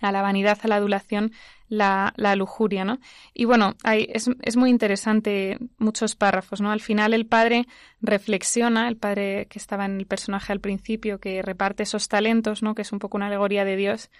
[0.00, 1.32] a la vanidad, a la adulación,
[1.68, 2.98] la, lujuria, ¿no?
[3.34, 6.70] Y bueno, es, es, muy interesante muchos párrafos, ¿no?
[6.70, 7.66] Al final el padre
[8.00, 12.74] reflexiona, el padre que estaba en el personaje al principio, que reparte esos talentos, ¿no?
[12.74, 14.10] Que es un poco una alegoría de Dios,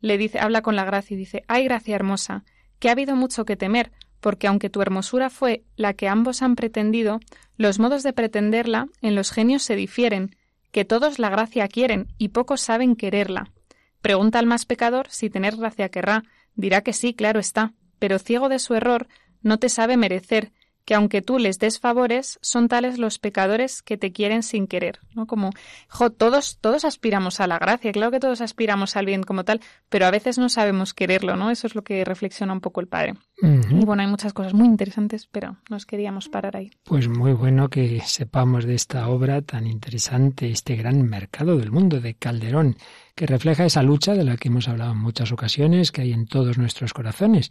[0.00, 2.44] le dice, habla con la gracia y dice, ay gracia hermosa,
[2.78, 6.56] que ha habido mucho que temer, porque aunque tu hermosura fue la que ambos han
[6.56, 7.20] pretendido,
[7.56, 10.36] los modos de pretenderla en los genios se difieren,
[10.70, 13.50] que todos la gracia quieren y pocos saben quererla.
[14.00, 16.24] Pregunta al más pecador si tener gracia querrá.
[16.54, 19.08] Dirá que sí, claro está, pero ciego de su error,
[19.42, 20.52] no te sabe merecer,
[20.88, 25.00] que aunque tú les des favores, son tales los pecadores que te quieren sin querer,
[25.14, 25.26] ¿no?
[25.26, 25.50] Como,
[25.86, 29.60] jo, todos, todos aspiramos a la gracia, claro que todos aspiramos al bien como tal,
[29.90, 31.50] pero a veces no sabemos quererlo, ¿no?
[31.50, 33.16] Eso es lo que reflexiona un poco el padre.
[33.42, 36.70] Y bueno, hay muchas cosas muy interesantes, pero nos queríamos parar ahí.
[36.84, 42.00] Pues muy bueno que sepamos de esta obra tan interesante, este gran mercado del mundo
[42.00, 42.78] de Calderón,
[43.14, 46.26] que refleja esa lucha de la que hemos hablado en muchas ocasiones, que hay en
[46.26, 47.50] todos nuestros corazones,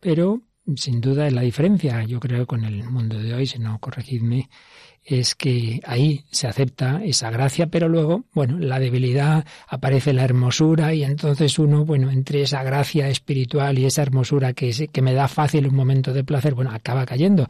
[0.00, 0.42] pero
[0.76, 4.48] sin duda la diferencia, yo creo, con el mundo de hoy, si no corregidme,
[5.04, 10.94] es que ahí se acepta esa gracia, pero luego, bueno, la debilidad aparece la hermosura
[10.94, 15.28] y entonces uno, bueno, entre esa gracia espiritual y esa hermosura que, que me da
[15.28, 17.46] fácil un momento de placer, bueno, acaba cayendo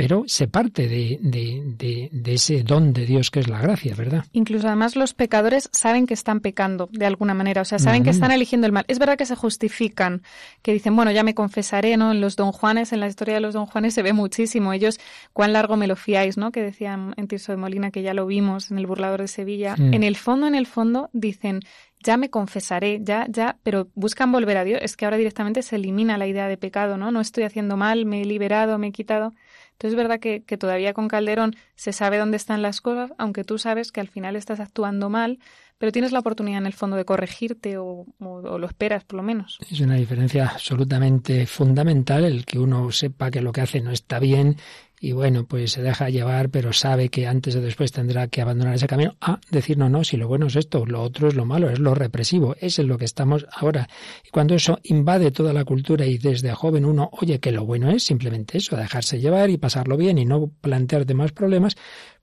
[0.00, 4.24] pero se parte de, de, de, ese don de Dios que es la gracia, ¿verdad?
[4.32, 8.08] Incluso además los pecadores saben que están pecando de alguna manera, o sea, saben que
[8.08, 8.86] están eligiendo el mal.
[8.88, 10.22] Es verdad que se justifican,
[10.62, 12.12] que dicen, bueno, ya me confesaré, ¿no?
[12.12, 14.72] En los don Juanes, en la historia de los don Juanes se ve muchísimo.
[14.72, 14.98] Ellos,
[15.34, 16.50] cuán largo me lo fiáis, ¿no?
[16.50, 19.74] Que decían en Tirso de Molina, que ya lo vimos en el Burlador de Sevilla.
[19.78, 21.60] En el fondo, en el fondo, dicen,
[22.02, 24.80] ya me confesaré, ya, ya, pero buscan volver a Dios.
[24.82, 27.10] Es que ahora directamente se elimina la idea de pecado, ¿no?
[27.10, 29.34] No estoy haciendo mal, me he liberado, me he quitado.
[29.80, 33.56] Entonces es verdad que, todavía con Calderón se sabe dónde están las cosas, aunque tú
[33.56, 35.38] sabes que al final estás actuando mal,
[35.78, 39.22] pero tienes la oportunidad en el fondo de corregirte o, o, lo esperas por lo
[39.22, 39.58] menos.
[39.70, 44.18] Es una diferencia absolutamente fundamental el que uno sepa que lo que hace no está
[44.18, 44.58] bien
[45.02, 48.74] y bueno, pues se deja llevar, pero sabe que antes o después tendrá que abandonar
[48.74, 51.46] ese camino a decir no, no, si lo bueno es esto, lo otro es lo
[51.46, 53.88] malo, es lo represivo, eso es lo que estamos ahora.
[54.26, 57.90] Y cuando eso invade toda la cultura y desde joven uno oye que lo bueno
[57.90, 61.76] es simplemente eso, dejarse llevar y pasarlo bien y no plantearte más problemas,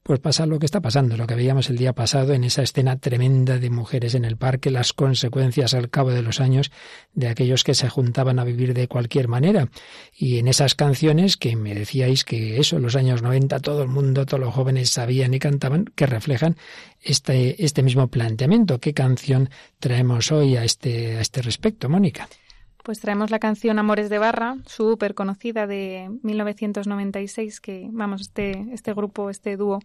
[0.08, 2.98] pues pasa lo que está pasando, lo que veíamos el día pasado en esa escena
[2.98, 6.72] tremenda de mujeres en el parque, las consecuencias al cabo de los años
[7.14, 9.68] de aquellos que se juntaban a vivir de cualquier manera.
[10.18, 13.90] Y en esas canciones que me decíais que eso, en los años 90, todo el
[13.90, 16.56] mundo, todos los jóvenes sabían y cantaban, que reflejan
[17.02, 18.80] este, este mismo planteamiento.
[18.80, 22.30] ¿Qué canción traemos hoy a este, a este respecto, Mónica?
[22.88, 28.94] Pues traemos la canción Amores de Barra, súper conocida de 1996, que, vamos, este, este
[28.94, 29.80] grupo, este dúo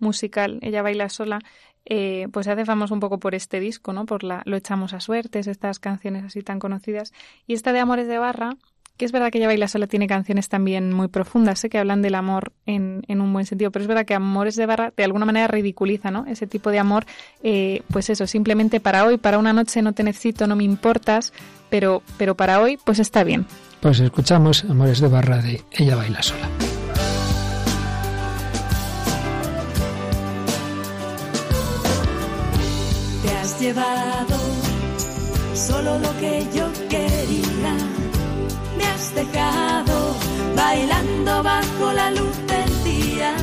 [0.00, 1.38] musical, Ella Baila Sola,
[1.84, 4.06] eh, pues hace famoso un poco por este disco, ¿no?
[4.06, 7.12] Por la Lo echamos a suertes, estas canciones así tan conocidas.
[7.46, 8.56] Y esta de Amores de Barra,
[8.98, 12.02] que es verdad que ella baila sola tiene canciones también muy profundas, sé que hablan
[12.02, 15.04] del amor en, en, un buen sentido, pero es verdad que Amores de Barra de
[15.04, 16.26] alguna manera ridiculiza, ¿no?
[16.26, 17.06] Ese tipo de amor,
[17.44, 21.32] eh, pues eso, simplemente para hoy, para una noche no te necesito, no me importas,
[21.70, 23.46] pero, pero para hoy, pues está bien.
[23.80, 26.48] Pues escuchamos Amores de Barra de Ella baila sola.
[33.22, 34.38] Te has llevado
[35.54, 37.47] solo lo que yo quería
[40.56, 43.34] bailando bajo la luz del día.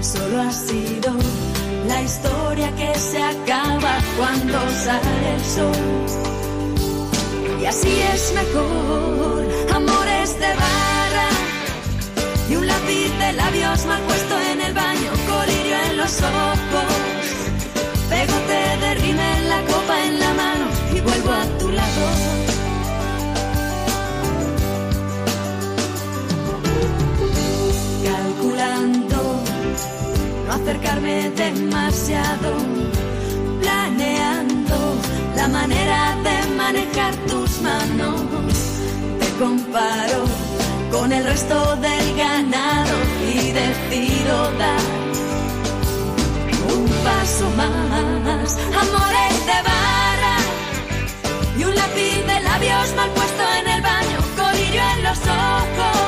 [0.00, 1.12] Solo ha sido
[1.86, 5.82] la historia que se acaba cuando sale el sol.
[7.60, 11.28] Y así es mejor, amores de barra
[12.50, 16.94] y un lápiz de labios mal puesto en el baño, colirio en los ojos.
[18.10, 22.21] Pegote de rime en la copa en la mano y vuelvo a tu lado.
[30.62, 32.50] Acercarme demasiado,
[33.60, 34.78] planeando
[35.36, 38.20] la manera de manejar tus manos.
[39.20, 40.24] Te comparo
[40.92, 42.96] con el resto del ganado
[43.34, 44.84] y decido dar
[46.72, 48.58] un paso más.
[48.82, 50.36] Amores de barra
[51.58, 56.01] y un lápiz de labios mal puesto en el baño, colirio en los ojos.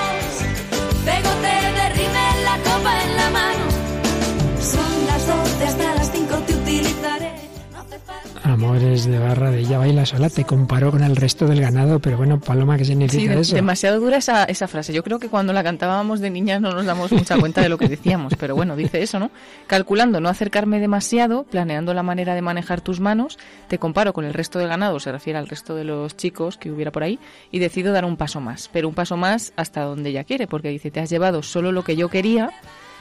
[8.42, 12.16] Amores de barra de ella baila sola, te comparó con el resto del ganado, pero
[12.16, 13.54] bueno, Paloma, ¿qué significa eso?
[13.54, 14.92] Demasiado dura esa, esa frase.
[14.92, 17.78] Yo creo que cuando la cantábamos de niñas no nos damos mucha cuenta de lo
[17.78, 19.30] que decíamos, pero bueno, dice eso, ¿no?
[19.66, 24.34] Calculando no acercarme demasiado, planeando la manera de manejar tus manos, te comparo con el
[24.34, 27.18] resto del ganado, se refiere al resto de los chicos que hubiera por ahí,
[27.50, 30.68] y decido dar un paso más, pero un paso más hasta donde ella quiere, porque
[30.68, 32.50] dice, te has llevado solo lo que yo quería,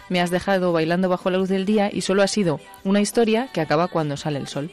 [0.10, 3.49] me has dejado bailando bajo la luz del día y solo ha sido una historia
[3.53, 4.71] que acaba cuando sale el sol.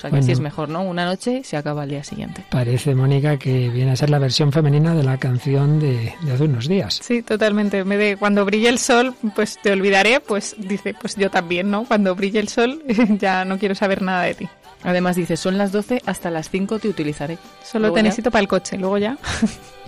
[0.00, 0.80] O sea que sí es mejor, ¿no?
[0.80, 2.42] Una noche se acaba al día siguiente.
[2.48, 6.44] Parece, Mónica, que viene a ser la versión femenina de la canción de, de hace
[6.44, 7.00] unos días.
[7.02, 7.84] Sí, totalmente.
[7.84, 11.84] Me de cuando brille el sol, pues te olvidaré, pues dice, pues yo también, ¿no?
[11.84, 12.82] Cuando brille el sol,
[13.18, 14.48] ya no quiero saber nada de ti.
[14.84, 17.36] Además dice, son las 12, hasta las 5 te utilizaré.
[17.62, 19.18] Solo te necesito para el coche, luego ya.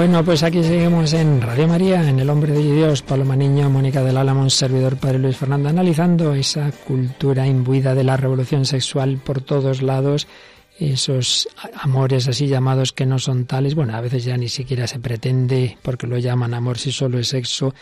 [0.00, 4.02] Bueno, pues aquí seguimos en Radio María, en El Hombre de Dios, Paloma Niño, Mónica
[4.02, 9.42] del Álamo, servidor Padre Luis Fernando, analizando esa cultura imbuida de la revolución sexual por
[9.42, 10.26] todos lados,
[10.78, 15.00] esos amores así llamados que no son tales, bueno, a veces ya ni siquiera se
[15.00, 17.74] pretende, porque lo llaman amor si solo es sexo,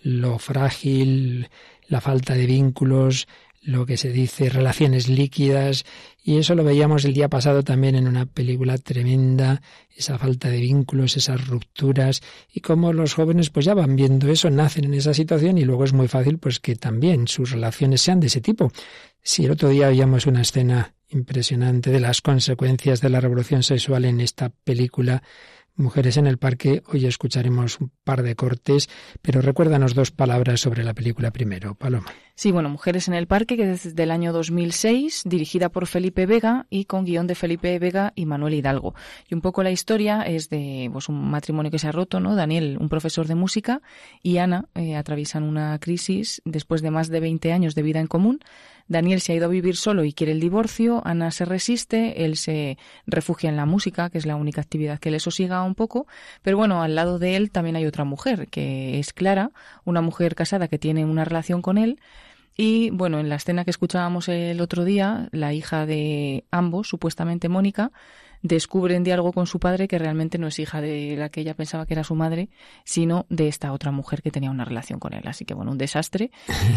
[0.00, 1.48] lo frágil,
[1.88, 3.26] la falta de vínculos,
[3.64, 5.84] lo que se dice relaciones líquidas
[6.22, 9.62] y eso lo veíamos el día pasado también en una película tremenda,
[9.96, 12.20] esa falta de vínculos, esas rupturas
[12.52, 15.84] y cómo los jóvenes pues ya van viendo eso, nacen en esa situación y luego
[15.84, 18.70] es muy fácil pues que también sus relaciones sean de ese tipo.
[19.22, 24.04] Si el otro día veíamos una escena impresionante de las consecuencias de la revolución sexual
[24.04, 25.22] en esta película
[25.76, 26.82] Mujeres en el Parque.
[26.86, 28.88] Hoy escucharemos un par de cortes,
[29.22, 32.06] pero recuérdanos dos palabras sobre la película primero, Paloma.
[32.36, 36.66] Sí, bueno, Mujeres en el Parque, que es del año 2006, dirigida por Felipe Vega
[36.70, 38.94] y con guion de Felipe Vega y Manuel Hidalgo.
[39.28, 42.36] Y un poco la historia es de pues, un matrimonio que se ha roto, ¿no?
[42.36, 43.82] Daniel, un profesor de música,
[44.22, 48.06] y Ana eh, atraviesan una crisis después de más de 20 años de vida en
[48.06, 48.40] común.
[48.88, 52.36] Daniel se ha ido a vivir solo y quiere el divorcio, Ana se resiste, él
[52.36, 56.06] se refugia en la música, que es la única actividad que le sosiega un poco,
[56.42, 59.50] pero bueno, al lado de él también hay otra mujer, que es Clara,
[59.84, 61.98] una mujer casada que tiene una relación con él,
[62.56, 67.48] Y bueno, en la escena que escuchábamos el otro día, la hija de ambos, supuestamente
[67.48, 67.90] Mónica,
[68.44, 71.54] descubre en diálogo con su padre que realmente no es hija de la que ella
[71.54, 72.50] pensaba que era su madre,
[72.84, 75.22] sino de esta otra mujer que tenía una relación con él.
[75.26, 76.30] Así que bueno, un desastre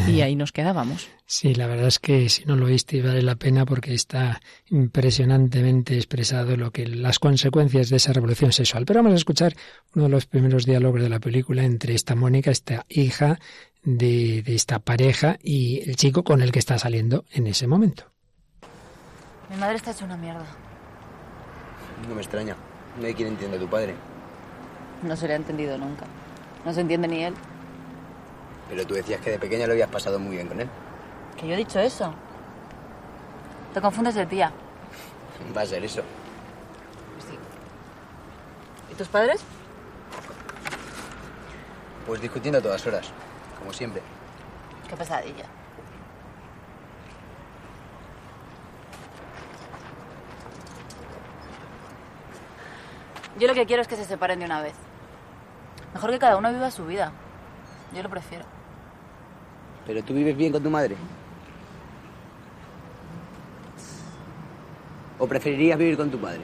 [0.07, 1.07] y ahí nos quedábamos.
[1.29, 4.39] Sí, la verdad es que si no lo viste vale la pena porque está
[4.69, 8.85] impresionantemente expresado lo que las consecuencias de esa revolución sexual.
[8.85, 9.53] Pero vamos a escuchar
[9.93, 13.39] uno de los primeros diálogos de la película entre esta Mónica, esta hija
[13.83, 18.05] de, de esta pareja y el chico con el que está saliendo en ese momento.
[19.49, 20.45] Mi madre está hecha una mierda.
[22.07, 22.55] No me extraña.
[22.99, 23.95] No hay quien entienda a tu padre.
[25.03, 26.05] No se le ha entendido nunca.
[26.65, 27.33] No se entiende ni él.
[28.69, 30.69] Pero tú decías que de pequeña lo habías pasado muy bien con él.
[31.37, 32.13] ¿Que yo he dicho eso?
[33.73, 34.51] Te confundes de tía.
[35.55, 36.01] Va a ser eso.
[37.19, 37.37] Sí.
[38.91, 39.41] ¿Y tus padres?
[42.05, 43.11] Pues discutiendo a todas horas,
[43.59, 44.01] como siempre.
[44.89, 45.45] Qué pesadilla.
[53.39, 54.73] Yo lo que quiero es que se separen de una vez.
[55.93, 57.11] Mejor que cada uno viva su vida.
[57.93, 58.45] Yo lo prefiero.
[59.85, 60.95] ¿Pero tú vives bien con tu madre?
[65.19, 66.41] ¿O preferirías vivir con tu padre?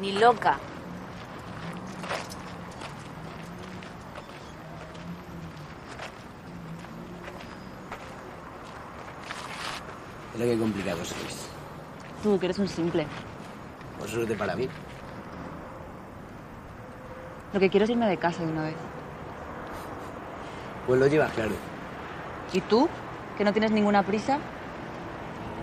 [0.00, 0.58] Ni loca.
[10.34, 11.48] Es lo que complicado sois.
[12.22, 13.06] Tú, que eres un simple.
[13.98, 14.68] Por suerte para mí.
[17.56, 18.74] Lo que quiero es irme de casa de una vez.
[20.86, 21.52] Pues lo llevas claro.
[22.52, 22.86] ¿Y tú?
[23.38, 24.38] ¿Que no tienes ninguna prisa?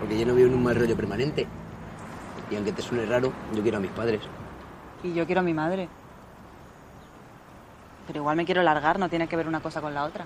[0.00, 1.46] Porque yo no vivo en un mal rollo permanente.
[2.50, 4.22] Y aunque te suene raro, yo quiero a mis padres.
[5.04, 5.88] Y yo quiero a mi madre.
[8.08, 10.24] Pero igual me quiero largar, no tiene que ver una cosa con la otra.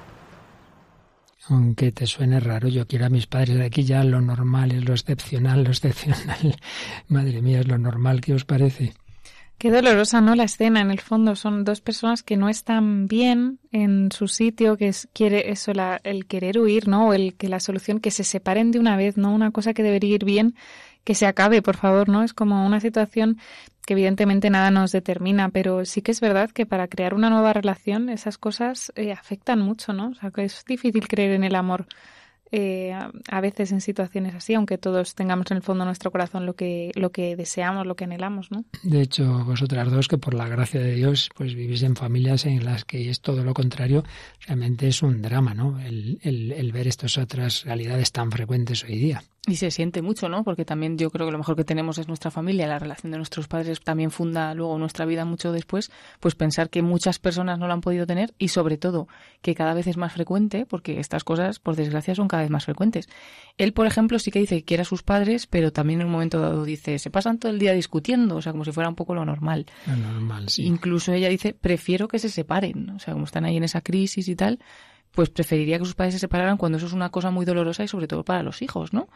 [1.50, 4.86] Aunque te suene raro, yo quiero a mis padres de aquí ya lo normal es
[4.86, 6.56] lo excepcional, lo excepcional.
[7.08, 8.94] Madre mía, es lo normal, ¿qué os parece?
[9.58, 10.36] Qué dolorosa, ¿no?
[10.36, 14.76] La escena, en el fondo, son dos personas que no están bien en su sitio,
[14.76, 17.08] que es, quiere eso, la, el querer huir, ¿no?
[17.08, 19.34] O el que la solución, que se separen de una vez, ¿no?
[19.34, 20.54] Una cosa que debería ir bien,
[21.02, 22.22] que se acabe, por favor, ¿no?
[22.22, 23.38] Es como una situación
[23.84, 27.52] que evidentemente nada nos determina, pero sí que es verdad que para crear una nueva
[27.52, 30.10] relación esas cosas eh, afectan mucho, ¿no?
[30.10, 31.88] O sea, que es difícil creer en el amor
[32.50, 36.46] eh, a veces en situaciones así, aunque todos tengamos en el fondo de nuestro corazón
[36.46, 38.64] lo que, lo que deseamos, lo que anhelamos, ¿no?
[38.82, 42.64] De hecho, vosotras dos, que por la gracia de Dios, pues vivís en familias en
[42.64, 44.04] las que es todo lo contrario,
[44.46, 45.78] realmente es un drama, ¿no?
[45.80, 49.22] El, el, el ver estas otras realidades tan frecuentes hoy día.
[49.46, 50.44] Y se siente mucho, ¿no?
[50.44, 53.16] Porque también yo creo que lo mejor que tenemos es nuestra familia, la relación de
[53.16, 57.66] nuestros padres también funda luego nuestra vida mucho después, pues pensar que muchas personas no
[57.66, 59.08] lo han podido tener y sobre todo
[59.40, 62.66] que cada vez es más frecuente, porque estas cosas, por desgracia, son cada vez más
[62.66, 63.08] frecuentes.
[63.56, 66.12] Él, por ejemplo, sí que dice que quiere a sus padres, pero también en un
[66.12, 68.96] momento dado dice, se pasan todo el día discutiendo, o sea, como si fuera un
[68.96, 69.64] poco lo normal.
[69.86, 70.64] Lo normal, sí.
[70.64, 74.28] Incluso ella dice, prefiero que se separen, o sea, como están ahí en esa crisis
[74.28, 74.58] y tal,
[75.12, 77.88] pues preferiría que sus padres se separaran cuando eso es una cosa muy dolorosa y
[77.88, 79.08] sobre todo para los hijos, ¿no?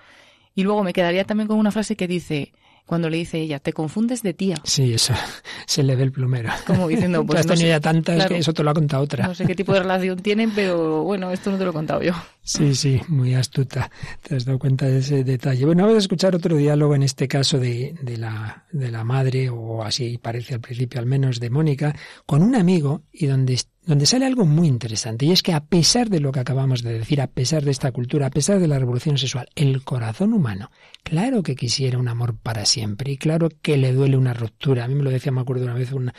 [0.55, 2.53] Y luego me quedaría también con una frase que dice,
[2.85, 4.57] cuando le dice ella, te confundes de tía.
[4.65, 5.15] Sí, eso
[5.67, 6.51] se le ve el plumero.
[6.67, 8.75] Como diciendo, pues has no tenido sé, ya tantas claro, que eso te lo ha
[8.75, 9.27] contado otra.
[9.27, 12.03] No sé qué tipo de relación tienen, pero bueno, esto no te lo he contado
[12.03, 12.13] yo.
[12.43, 13.91] Sí, sí, muy astuta.
[14.23, 15.65] Te has dado cuenta de ese detalle.
[15.65, 19.49] Bueno, vamos a escuchar otro diálogo, en este caso de, de, la, de la madre,
[19.49, 21.95] o así parece al principio al menos, de Mónica,
[22.27, 25.27] con un amigo y donde, donde sale algo muy interesante.
[25.27, 27.91] Y es que a pesar de lo que acabamos de decir, a pesar de esta
[27.91, 30.71] cultura, a pesar de la revolución sexual, el corazón humano,
[31.03, 34.85] claro que quisiera un amor para siempre y claro que le duele una ruptura.
[34.85, 36.15] A mí me lo decía, me acuerdo una vez, una,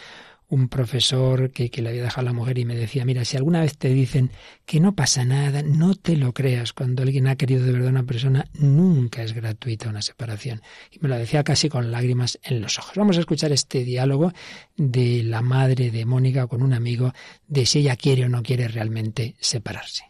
[0.50, 3.38] un profesor que, que, le había dejado a la mujer y me decía, mira, si
[3.38, 4.32] alguna vez te dicen
[4.66, 6.74] que no pasa nada, no te lo creas.
[6.74, 10.62] Cuando alguien ha querido de verdad a una persona, nunca es gratuita una separación.
[10.92, 12.96] Y me lo decía casi con lágrimas en los ojos.
[12.96, 14.34] Vamos a escuchar este diálogo
[14.78, 17.14] de la madre de Mónica con un amigo
[17.48, 20.06] de si ella quiere o no quiere realmente separarse.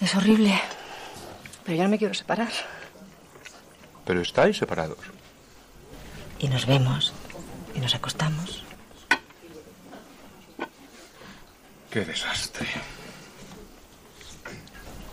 [0.00, 0.54] Es horrible,
[1.64, 2.52] pero ya no me quiero separar.
[4.04, 4.98] Pero estáis separados.
[6.38, 7.12] Y nos vemos,
[7.78, 8.64] y nos acostamos.
[11.90, 12.66] Qué desastre.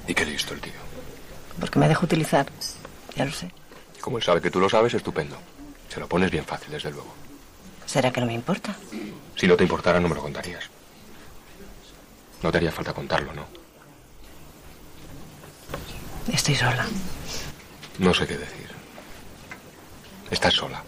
[0.08, 0.74] ¿Y qué listo el tío?
[1.60, 2.48] Porque me dejo utilizar,
[3.16, 3.52] ya lo sé.
[4.02, 5.38] Como él sabe que tú lo sabes, estupendo.
[5.90, 7.14] Se lo pones bien fácil, desde luego.
[7.86, 8.76] ¿Será que no me importa?
[9.36, 10.64] Si no te importara, no me lo contarías.
[12.42, 13.46] No te haría falta contarlo, ¿no?
[16.34, 16.86] Estoy sola.
[18.00, 18.70] No sé qué decir.
[20.32, 20.84] Estás sola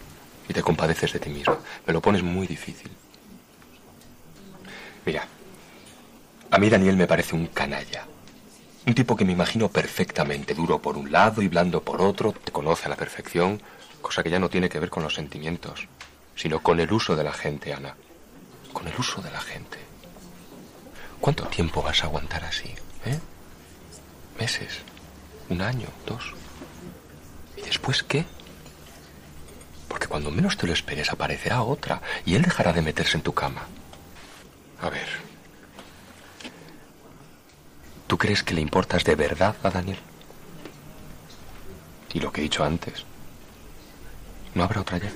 [0.48, 1.58] y te compadeces de ti misma.
[1.86, 2.90] Me lo pones muy difícil.
[5.04, 5.26] Mira,
[6.50, 8.06] a mí Daniel me parece un canalla.
[8.86, 12.52] Un tipo que me imagino perfectamente, duro por un lado y blando por otro, te
[12.52, 13.60] conoce a la perfección,
[14.00, 15.88] cosa que ya no tiene que ver con los sentimientos,
[16.34, 17.94] sino con el uso de la gente, Ana.
[18.72, 19.78] Con el uso de la gente.
[21.20, 22.74] ¿Cuánto tiempo vas a aguantar así?
[23.04, 23.18] ¿Eh?
[24.38, 24.78] ¿Meses?
[25.48, 25.88] ¿Un año?
[26.06, 26.32] ¿Dos?
[27.56, 28.24] ¿Y después qué?
[29.88, 33.32] Porque cuando menos te lo esperes aparecerá otra y él dejará de meterse en tu
[33.32, 33.62] cama.
[34.80, 35.08] A ver.
[38.06, 39.98] ¿Tú crees que le importas de verdad a Daniel?
[42.12, 43.04] Y lo que he dicho antes.
[44.54, 45.12] ¿No habrá otra ya?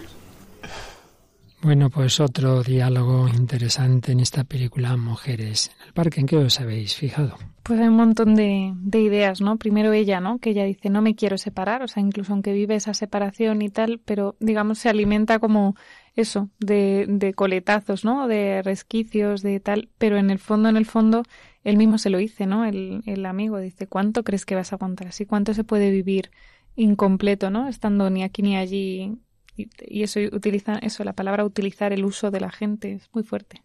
[1.62, 6.20] Bueno, pues otro diálogo interesante en esta película Mujeres en el Parque.
[6.20, 7.38] ¿En qué os habéis fijado?
[7.62, 9.56] Pues hay un montón de, de, ideas, ¿no?
[9.56, 10.38] Primero ella, ¿no?
[10.40, 13.70] Que ella dice, no me quiero separar, o sea, incluso aunque vive esa separación y
[13.70, 15.76] tal, pero digamos se alimenta como
[16.16, 18.26] eso, de, de coletazos, ¿no?
[18.26, 21.22] De resquicios, de tal, pero en el fondo, en el fondo,
[21.62, 22.64] él mismo se lo dice, ¿no?
[22.64, 25.24] El, el amigo dice, ¿cuánto crees que vas a aguantar así?
[25.24, 26.30] ¿Cuánto se puede vivir
[26.74, 27.68] incompleto, ¿no?
[27.68, 29.18] Estando ni aquí ni allí
[29.56, 33.62] y, eso utiliza eso la palabra utilizar el uso de la gente es muy fuerte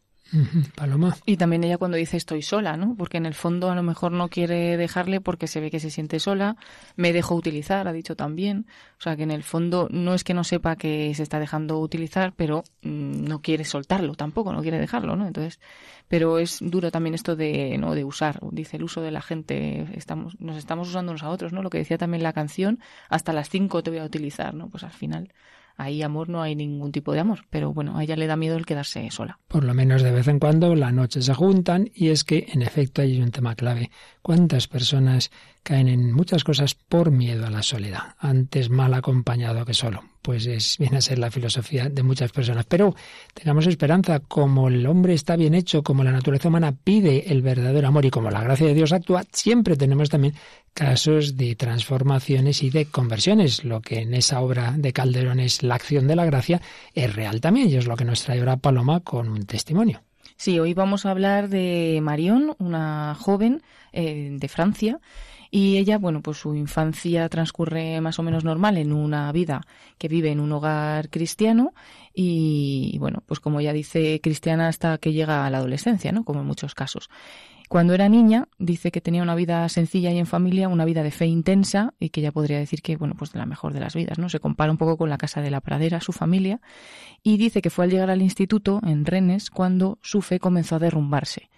[1.25, 2.95] Y también ella cuando dice estoy sola, ¿no?
[2.95, 5.89] Porque en el fondo a lo mejor no quiere dejarle porque se ve que se
[5.89, 6.57] siente sola.
[6.95, 8.65] Me dejo utilizar, ha dicho también.
[8.99, 11.79] O sea que en el fondo no es que no sepa que se está dejando
[11.79, 15.27] utilizar, pero mm, no quiere soltarlo tampoco, no quiere dejarlo, ¿no?
[15.27, 15.59] Entonces,
[16.07, 17.95] pero es duro también esto de, ¿no?
[17.95, 19.87] De usar, dice el uso de la gente.
[19.95, 21.63] Estamos, nos estamos usando unos a otros, ¿no?
[21.63, 24.69] Lo que decía también la canción, hasta las cinco te voy a utilizar, ¿no?
[24.69, 25.31] Pues al final
[25.77, 28.57] ahí amor no hay ningún tipo de amor, pero bueno, a ella le da miedo
[28.57, 29.39] el quedarse sola.
[29.47, 32.61] Por lo menos de vez en cuando la noche se juntan y es que en
[32.61, 33.91] efecto hay un tema clave.
[34.21, 35.31] ¿Cuántas personas
[35.67, 38.15] caen en muchas cosas por miedo a la soledad?
[38.19, 40.01] Antes mal acompañado que solo.
[40.21, 42.65] Pues es, viene a ser la filosofía de muchas personas.
[42.65, 42.95] Pero
[43.33, 47.89] tengamos esperanza, como el hombre está bien hecho, como la naturaleza humana pide el verdadero
[47.89, 50.35] amor y como la gracia de Dios actúa, siempre tenemos también
[50.73, 53.65] casos de transformaciones y de conversiones.
[53.65, 56.61] Lo que en esa obra de Calderón es la acción de la gracia
[56.93, 60.01] es real también y es lo que nos trae ahora Paloma con un testimonio.
[60.37, 64.99] Sí, hoy vamos a hablar de Marion, una joven eh, de Francia.
[65.51, 69.61] Y ella, bueno, pues su infancia transcurre más o menos normal en una vida
[69.97, 71.73] que vive en un hogar cristiano
[72.13, 76.23] y, bueno, pues como ya dice, cristiana hasta que llega a la adolescencia, ¿no?
[76.23, 77.09] Como en muchos casos.
[77.69, 81.11] Cuando era niña, dice que tenía una vida sencilla y en familia, una vida de
[81.11, 83.93] fe intensa y que ya podría decir que, bueno, pues de la mejor de las
[83.93, 84.29] vidas, ¿no?
[84.29, 86.61] Se compara un poco con la casa de la pradera, su familia,
[87.23, 90.79] y dice que fue al llegar al instituto en Rennes cuando su fe comenzó a
[90.79, 91.49] derrumbarse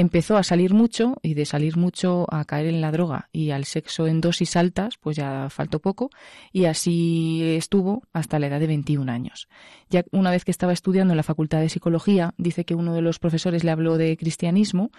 [0.00, 3.64] empezó a salir mucho y de salir mucho a caer en la droga y al
[3.64, 6.10] sexo en dosis altas, pues ya faltó poco
[6.52, 9.48] y así estuvo hasta la edad de 21 años.
[9.90, 13.02] Ya una vez que estaba estudiando en la Facultad de Psicología, dice que uno de
[13.02, 14.92] los profesores le habló de cristianismo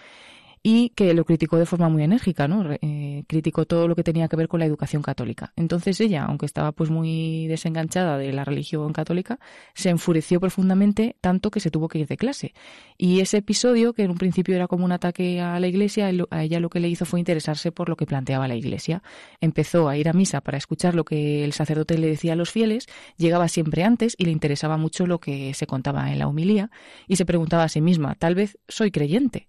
[0.62, 2.64] y que lo criticó de forma muy enérgica, ¿no?
[2.82, 5.52] Eh, criticó todo lo que tenía que ver con la educación católica.
[5.56, 9.38] Entonces ella, aunque estaba pues muy desenganchada de la religión católica,
[9.74, 12.52] se enfureció profundamente tanto que se tuvo que ir de clase.
[12.98, 16.42] Y ese episodio, que en un principio era como un ataque a la iglesia, a
[16.44, 19.02] ella lo que le hizo fue interesarse por lo que planteaba la iglesia.
[19.40, 22.50] Empezó a ir a misa para escuchar lo que el sacerdote le decía a los
[22.50, 22.86] fieles,
[23.16, 26.70] llegaba siempre antes y le interesaba mucho lo que se contaba en la humilía
[27.08, 29.48] y se preguntaba a sí misma, tal vez soy creyente.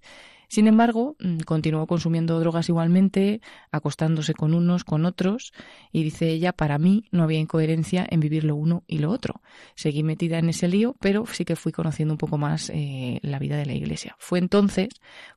[0.51, 3.39] Sin embargo, mm, continuó consumiendo drogas igualmente,
[3.71, 5.53] acostándose con unos, con otros,
[5.93, 9.41] y dice ella, para mí no había incoherencia en vivir lo uno y lo otro.
[9.75, 13.39] Seguí metida en ese lío, pero sí que fui conociendo un poco más eh, la
[13.39, 14.17] vida de la Iglesia.
[14.19, 14.89] Fue entonces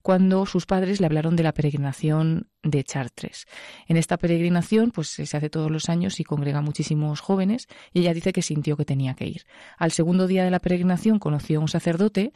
[0.03, 3.47] cuando sus padres le hablaron de la peregrinación de Chartres.
[3.87, 8.15] En esta peregrinación, pues se hace todos los años y congrega muchísimos jóvenes, y ella
[8.15, 9.43] dice que sintió que tenía que ir.
[9.79, 12.33] Al segundo día de la peregrinación conoció a un sacerdote,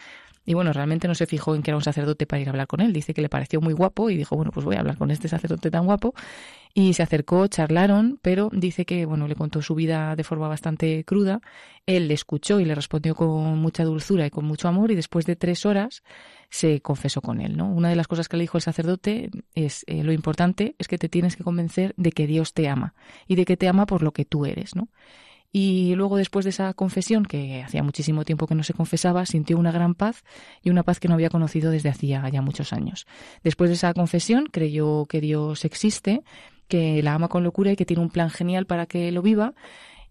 [0.49, 2.67] y bueno, realmente no se fijó en que era un sacerdote para ir a hablar
[2.67, 2.95] con él.
[2.95, 5.29] Dice que le pareció muy guapo y dijo, bueno, pues voy a hablar con este
[5.29, 6.15] sacerdote tan guapo.
[6.73, 11.05] Y se acercó, charlaron, pero dice que, bueno, le contó su vida de forma bastante
[11.05, 11.43] cruda.
[11.85, 15.27] Él le escuchó y le respondió con mucha dulzura y con mucho amor y después
[15.27, 16.03] de tres horas
[16.49, 17.71] se confesó con él, ¿no?
[17.71, 20.97] Una de las cosas que le dijo el sacerdote es eh, lo importante es que
[20.97, 22.95] te tienes que convencer de que Dios te ama
[23.27, 24.89] y de que te ama por lo que tú eres, ¿no?
[25.51, 29.57] Y luego, después de esa confesión, que hacía muchísimo tiempo que no se confesaba, sintió
[29.59, 30.25] una gran paz
[30.63, 33.07] y una paz que no había conocido desde hacía ya muchos años.
[33.43, 36.23] Después de esa confesión, creyó que Dios existe,
[36.69, 39.55] que la ama con locura y que tiene un plan genial para que lo viva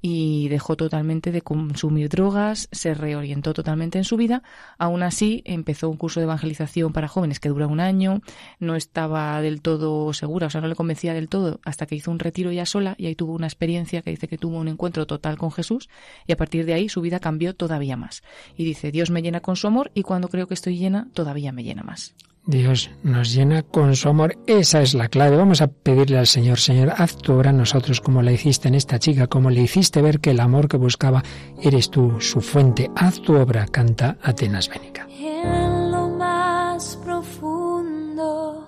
[0.01, 4.43] y dejó totalmente de consumir drogas, se reorientó totalmente en su vida.
[4.77, 8.21] Aún así, empezó un curso de evangelización para jóvenes que dura un año,
[8.59, 12.11] no estaba del todo segura, o sea, no le convencía del todo, hasta que hizo
[12.11, 15.07] un retiro ya sola y ahí tuvo una experiencia que dice que tuvo un encuentro
[15.07, 15.89] total con Jesús
[16.25, 18.23] y a partir de ahí su vida cambió todavía más.
[18.55, 21.51] Y dice, Dios me llena con su amor y cuando creo que estoy llena, todavía
[21.51, 22.15] me llena más.
[22.47, 24.37] Dios nos llena con su amor.
[24.47, 25.35] Esa es la clave.
[25.35, 28.99] Vamos a pedirle al Señor, Señor, haz tu obra nosotros como le hiciste en esta
[28.99, 31.21] chica, como le hiciste ver que el amor que buscaba
[31.61, 32.89] eres tú, su fuente.
[32.95, 35.05] Haz tu obra, canta Atenas Bénica.
[35.19, 38.65] En lo más profundo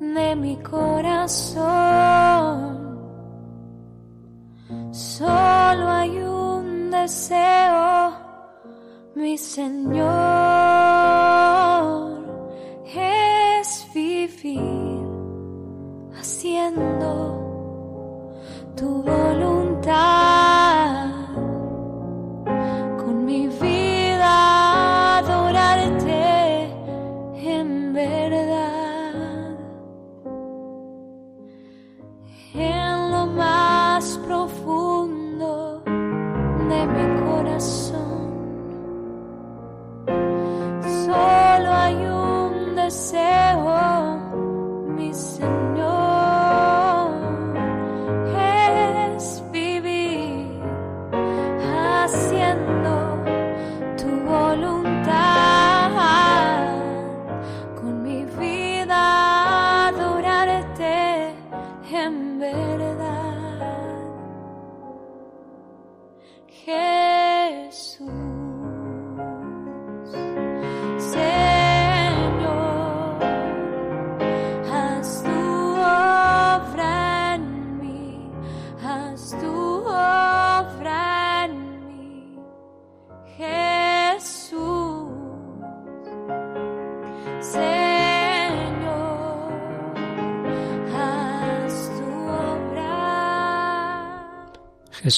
[0.00, 1.58] de mi corazón,
[4.90, 8.12] solo hay un deseo,
[9.14, 10.08] mi Señor
[16.18, 17.10] haciendo
[18.76, 19.48] tu voluntad.
[22.96, 26.70] Con mi vida adorarte
[27.34, 29.56] en verdad.
[32.54, 38.28] En lo más profundo de mi corazón.
[41.04, 43.97] Solo hay un deseo,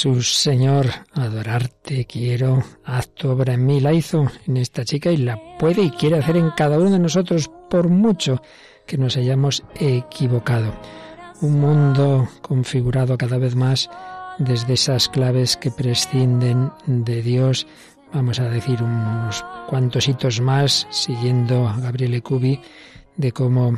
[0.01, 3.81] Jesús, Señor, adorarte quiero, haz tu obra en mí.
[3.81, 6.99] La hizo en esta chica y la puede y quiere hacer en cada uno de
[6.99, 8.41] nosotros, por mucho
[8.87, 10.73] que nos hayamos equivocado.
[11.43, 13.91] Un mundo configurado cada vez más
[14.39, 17.67] desde esas claves que prescinden de Dios.
[18.15, 22.59] Vamos a decir unos cuantos hitos más, siguiendo a Gabriele Cubi,
[23.19, 23.77] de cómo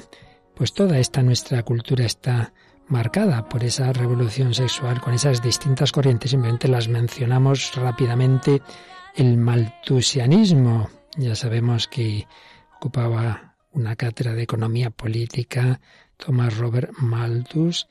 [0.54, 2.52] pues toda esta nuestra cultura está
[2.89, 6.30] marcada por esa revolución sexual con esas distintas corrientes.
[6.30, 8.62] Simplemente las mencionamos rápidamente.
[9.14, 12.26] El maltusianismo, ya sabemos que
[12.76, 15.80] ocupaba una cátedra de economía política
[16.16, 17.89] Thomas Robert Malthus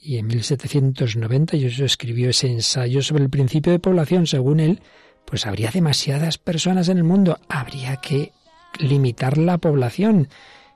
[0.00, 4.26] y en 1798 escribió ese ensayo sobre el principio de población.
[4.26, 4.80] Según él,
[5.24, 8.32] pues habría demasiadas personas en el mundo, habría que
[8.78, 10.28] limitar la población.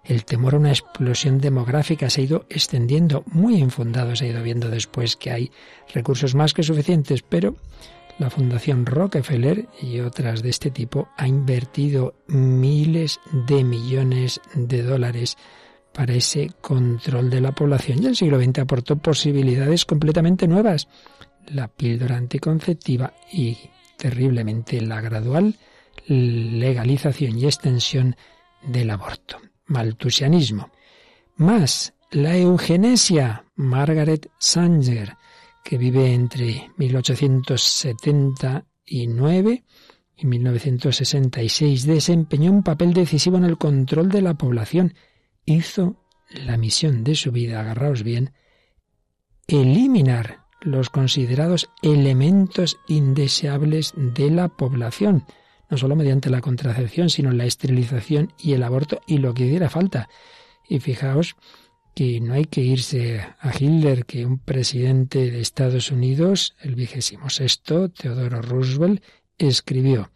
[0.05, 4.43] El temor a una explosión demográfica se ha ido extendiendo, muy infundado, se ha ido
[4.43, 5.51] viendo después que hay
[5.95, 7.57] recursos más que suficientes, pero
[8.19, 15.37] la Fundación Rockefeller y otras de este tipo ha invertido miles de millones de dólares
[15.93, 18.03] para ese control de la población.
[18.03, 20.87] Y el siglo XX aportó posibilidades completamente nuevas.
[21.49, 23.57] La píldora anticonceptiva y,
[23.97, 25.57] terriblemente, la gradual
[26.07, 28.17] legalización y extensión
[28.63, 29.39] del aborto.
[29.67, 30.71] Maltusianismo.
[31.37, 33.45] Más la eugenesia.
[33.57, 35.17] Margaret Sanger,
[35.63, 39.63] que vive entre 1879
[40.17, 44.95] y 1966, desempeñó un papel decisivo en el control de la población.
[45.45, 48.33] Hizo la misión de su vida, agarraos bien,
[49.47, 55.25] eliminar los considerados elementos indeseables de la población,
[55.71, 59.71] no solo mediante la contracepción, sino la esterilización y el aborto y lo que hiciera
[59.71, 60.09] falta.
[60.69, 61.37] Y fijaos
[61.95, 67.31] que no hay que irse a Hitler, que un presidente de Estados Unidos, el vigésimo
[67.31, 69.03] sexto, Teodoro Roosevelt,
[69.39, 70.11] escribió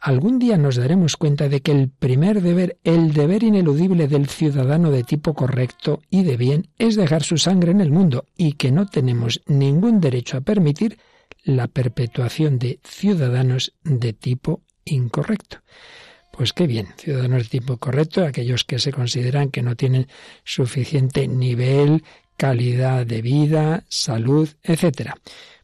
[0.00, 4.92] Algún día nos daremos cuenta de que el primer deber, el deber ineludible del ciudadano
[4.92, 8.70] de tipo correcto y de bien, es dejar su sangre en el mundo y que
[8.70, 10.98] no tenemos ningún derecho a permitir
[11.42, 15.58] la perpetuación de ciudadanos de tipo incorrecto.
[16.32, 20.06] Pues qué bien, ciudadanos de tipo correcto, aquellos que se consideran que no tienen
[20.44, 22.04] suficiente nivel,
[22.36, 25.16] calidad de vida, salud, etcétera.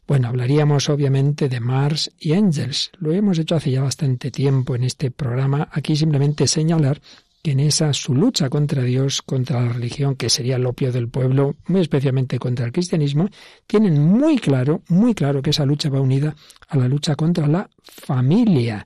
[0.07, 2.91] Bueno, hablaríamos obviamente de Mars y Angels.
[2.99, 5.67] Lo hemos hecho hace ya bastante tiempo en este programa.
[5.71, 7.01] Aquí simplemente señalar
[7.41, 11.09] que en esa su lucha contra Dios, contra la religión, que sería el opio del
[11.09, 13.29] pueblo, muy especialmente contra el cristianismo,
[13.65, 16.35] tienen muy claro, muy claro que esa lucha va unida
[16.67, 18.85] a la lucha contra la familia.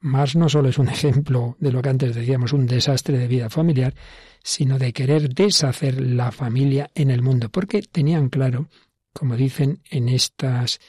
[0.00, 3.50] Mars no solo es un ejemplo de lo que antes decíamos, un desastre de vida
[3.50, 3.94] familiar,
[4.42, 8.68] sino de querer deshacer la familia en el mundo, porque tenían claro
[9.12, 10.80] como dicen en estas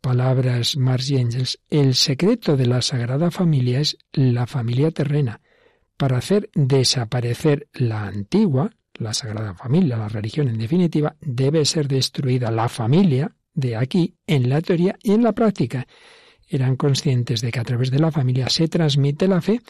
[0.00, 5.40] palabras Mars y Angels, el secreto de la Sagrada Familia es la familia terrena,
[5.96, 12.50] para hacer desaparecer la antigua, la Sagrada Familia, la religión en definitiva, debe ser destruida
[12.50, 15.86] la familia de aquí en la teoría y en la práctica.
[16.48, 19.60] Eran conscientes de que a través de la familia se transmite la fe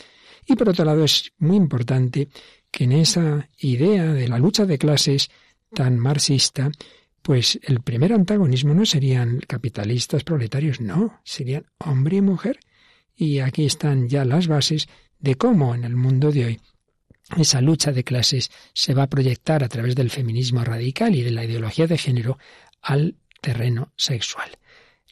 [0.46, 2.28] y por otro lado es muy importante
[2.70, 5.30] que en esa idea de la lucha de clases
[5.74, 6.70] tan marxista,
[7.22, 12.60] pues el primer antagonismo no serían capitalistas proletarios, no, serían hombre y mujer.
[13.14, 16.60] Y aquí están ya las bases de cómo en el mundo de hoy
[17.36, 21.30] esa lucha de clases se va a proyectar a través del feminismo radical y de
[21.30, 22.38] la ideología de género
[22.80, 24.50] al terreno sexual.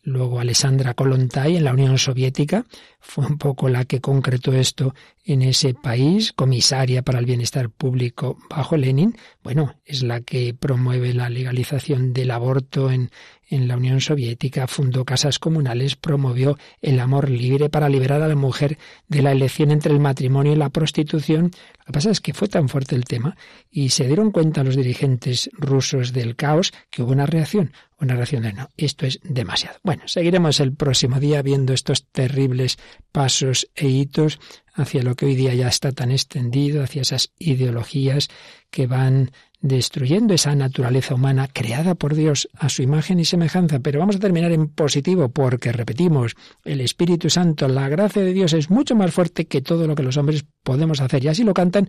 [0.06, 2.64] Luego Alessandra Kolontai en la Unión Soviética
[3.00, 4.94] fue un poco la que concretó esto
[5.24, 9.16] en ese país, comisaria para el bienestar público bajo Lenin.
[9.42, 13.10] Bueno, es la que promueve la legalización del aborto en,
[13.48, 18.34] en la Unión Soviética, fundó casas comunales, promovió el amor libre para liberar a la
[18.34, 18.78] mujer
[19.08, 21.50] de la elección entre el matrimonio y la prostitución.
[21.78, 23.36] Lo que pasa es que fue tan fuerte el tema
[23.70, 28.42] y se dieron cuenta los dirigentes rusos del caos que hubo una reacción, una reacción
[28.42, 29.78] de no, esto es demasiado.
[29.82, 32.78] Bueno, seguiremos el próximo día viendo estos terribles
[33.12, 34.40] pasos e hitos
[34.74, 38.28] hacia lo que hoy día ya está tan extendido, hacia esas ideologías
[38.70, 39.30] que van
[39.60, 43.80] destruyendo esa naturaleza humana creada por Dios a su imagen y semejanza.
[43.80, 46.34] Pero vamos a terminar en positivo porque, repetimos,
[46.64, 50.02] el Espíritu Santo, la gracia de Dios es mucho más fuerte que todo lo que
[50.02, 51.24] los hombres podemos hacer.
[51.24, 51.88] Y así lo cantan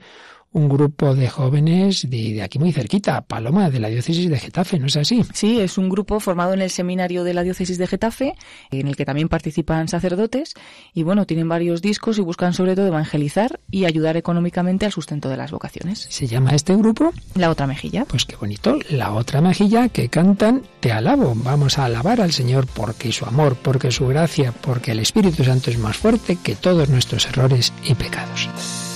[0.52, 4.88] un grupo de jóvenes de, aquí muy cerquita, Paloma, de la diócesis de Getafe, ¿no
[4.88, 5.24] es así?
[5.34, 8.36] Sí, es un grupo formado en el seminario de la diócesis de Getafe,
[8.72, 10.54] en el que también participan sacerdotes,
[10.94, 15.30] y bueno, tienen varios discos y buscan sobre todo evangelizar y ayudar económicamente al sustento
[15.30, 16.08] de las vocaciones.
[16.10, 17.14] ¿Se llama este grupo?
[17.36, 18.06] La Otra Mejilla.
[18.06, 22.68] Pues qué bonito, La Otra Mejilla, que cantan Te alabo, vamos a alabar al Señor
[22.68, 26.90] porque su amor, porque su gracia, porque el Espíritu Santo es más fuerte que todos
[26.90, 28.87] nuestros errores y pecados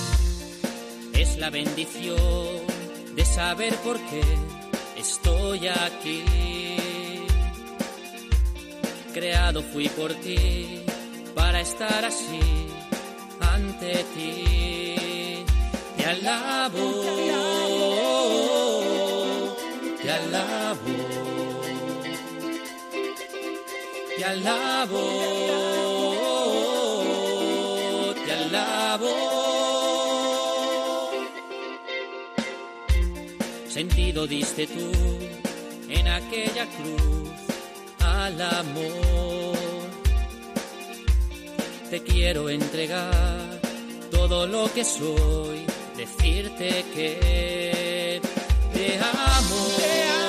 [1.14, 2.16] es la bendición
[3.14, 4.22] de saber por qué
[4.96, 6.24] estoy aquí.
[9.12, 10.82] Creado fui por ti
[11.34, 12.40] para estar así
[13.40, 15.44] ante ti.
[15.96, 17.04] Te alabo,
[20.02, 20.86] te alabo,
[24.16, 25.02] te alabo,
[28.24, 29.41] te alabo.
[34.12, 34.92] Sentido diste tú
[35.88, 37.30] en aquella cruz
[38.00, 39.56] al amor.
[41.90, 43.60] Te quiero entregar
[44.10, 45.64] todo lo que soy,
[45.96, 48.20] decirte que
[48.74, 50.21] te amo.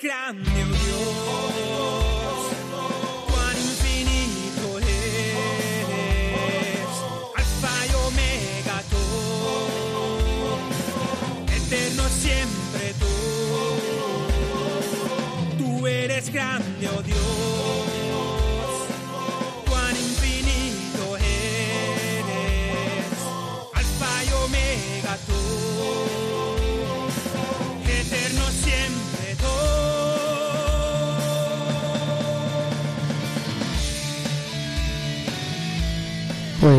[0.00, 1.51] Grande, oh Dios,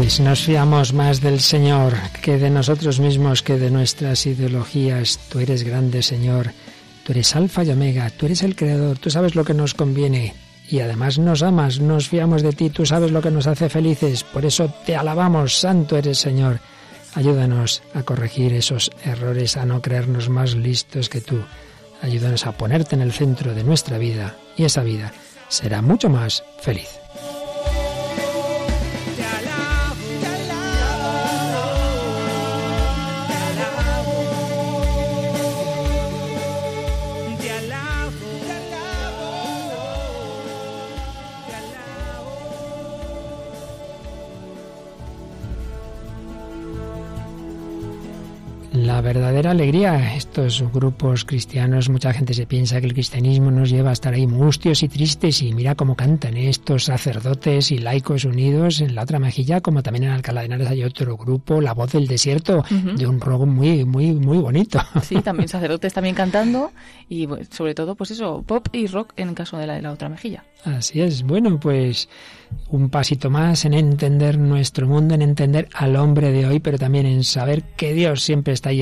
[0.04, 5.18] Pues nos fiamos más del Señor que de nosotros mismos, que de nuestras ideologías.
[5.30, 6.52] Tú eres grande, Señor.
[7.06, 8.10] Tú eres alfa y omega.
[8.10, 8.98] Tú eres el creador.
[8.98, 10.36] Tú sabes lo que nos conviene.
[10.70, 11.80] Y además nos amas.
[11.80, 12.70] Nos fiamos de ti.
[12.70, 14.26] Tú sabes lo que nos hace felices.
[14.26, 15.58] Por eso te alabamos.
[15.58, 16.60] Santo eres, Señor.
[17.16, 21.40] Ayúdanos a corregir esos errores, a no creernos más listos que tú.
[22.02, 24.36] Ayúdanos a ponerte en el centro de nuestra vida.
[24.58, 25.14] Y esa vida
[25.48, 26.90] será mucho más feliz.
[49.44, 50.16] Verdadera alegría.
[50.16, 54.26] Estos grupos cristianos, mucha gente se piensa que el cristianismo nos lleva a estar ahí
[54.26, 59.20] mustios y tristes y mira cómo cantan estos sacerdotes y laicos unidos en la otra
[59.20, 63.06] mejilla, como también en Alcalá de Henares hay otro grupo, La Voz del Desierto, de
[63.06, 64.80] un rock muy, muy, muy bonito.
[65.02, 66.72] Sí, también sacerdotes también cantando
[67.10, 69.92] y sobre todo, pues eso, pop y rock en el caso de la, de la
[69.92, 70.46] otra mejilla.
[70.64, 71.24] Así es.
[71.24, 72.08] Bueno, pues
[72.70, 77.06] un pasito más en entender nuestro mundo, en entender al hombre de hoy, pero también
[77.06, 78.82] en saber que Dios siempre está ahí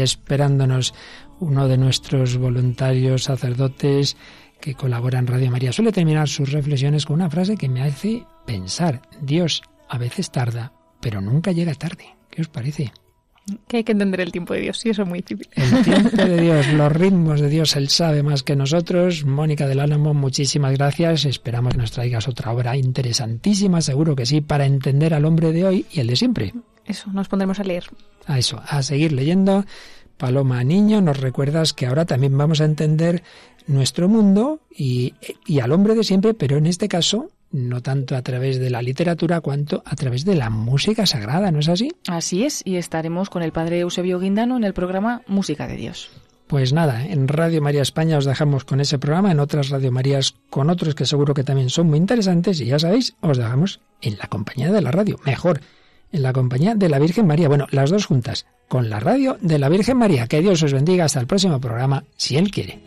[0.51, 0.93] esperándonos.
[1.39, 4.15] Uno de nuestros voluntarios sacerdotes
[4.59, 8.25] que colabora en Radio María suele terminar sus reflexiones con una frase que me hace
[8.45, 12.15] pensar, Dios a veces tarda, pero nunca llega tarde.
[12.29, 12.93] ¿Qué os parece?
[13.67, 15.49] Que hay que entender el tiempo de Dios, y eso es muy difícil.
[15.55, 19.25] El tiempo de Dios, los ritmos de Dios, Él sabe más que nosotros.
[19.25, 21.25] Mónica del Álamo, muchísimas gracias.
[21.25, 25.65] Esperamos que nos traigas otra obra interesantísima, seguro que sí, para entender al hombre de
[25.65, 26.53] hoy y el de siempre.
[26.85, 27.85] Eso, nos pondremos a leer.
[28.27, 29.65] A eso, a seguir leyendo.
[30.21, 33.23] Paloma Niño, nos recuerdas que ahora también vamos a entender
[33.65, 35.15] nuestro mundo y,
[35.47, 38.83] y al hombre de siempre, pero en este caso no tanto a través de la
[38.83, 41.91] literatura cuanto a través de la música sagrada, ¿no es así?
[42.07, 46.11] Así es, y estaremos con el padre Eusebio Guindano en el programa Música de Dios.
[46.45, 50.35] Pues nada, en Radio María España os dejamos con ese programa, en otras Radio Marías
[50.51, 54.19] con otros que seguro que también son muy interesantes y ya sabéis, os dejamos en
[54.19, 55.61] la compañía de la radio, mejor,
[56.11, 59.59] en la compañía de la Virgen María, bueno, las dos juntas, con la radio de
[59.59, 60.27] la Virgen María.
[60.27, 62.79] Que Dios os bendiga hasta el próximo programa, si Él quiere.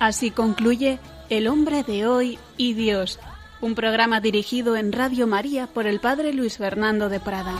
[0.00, 0.98] Así concluye
[1.28, 3.20] El hombre de hoy y Dios,
[3.60, 7.56] un programa dirigido en Radio María por el Padre Luis Fernando de Prada.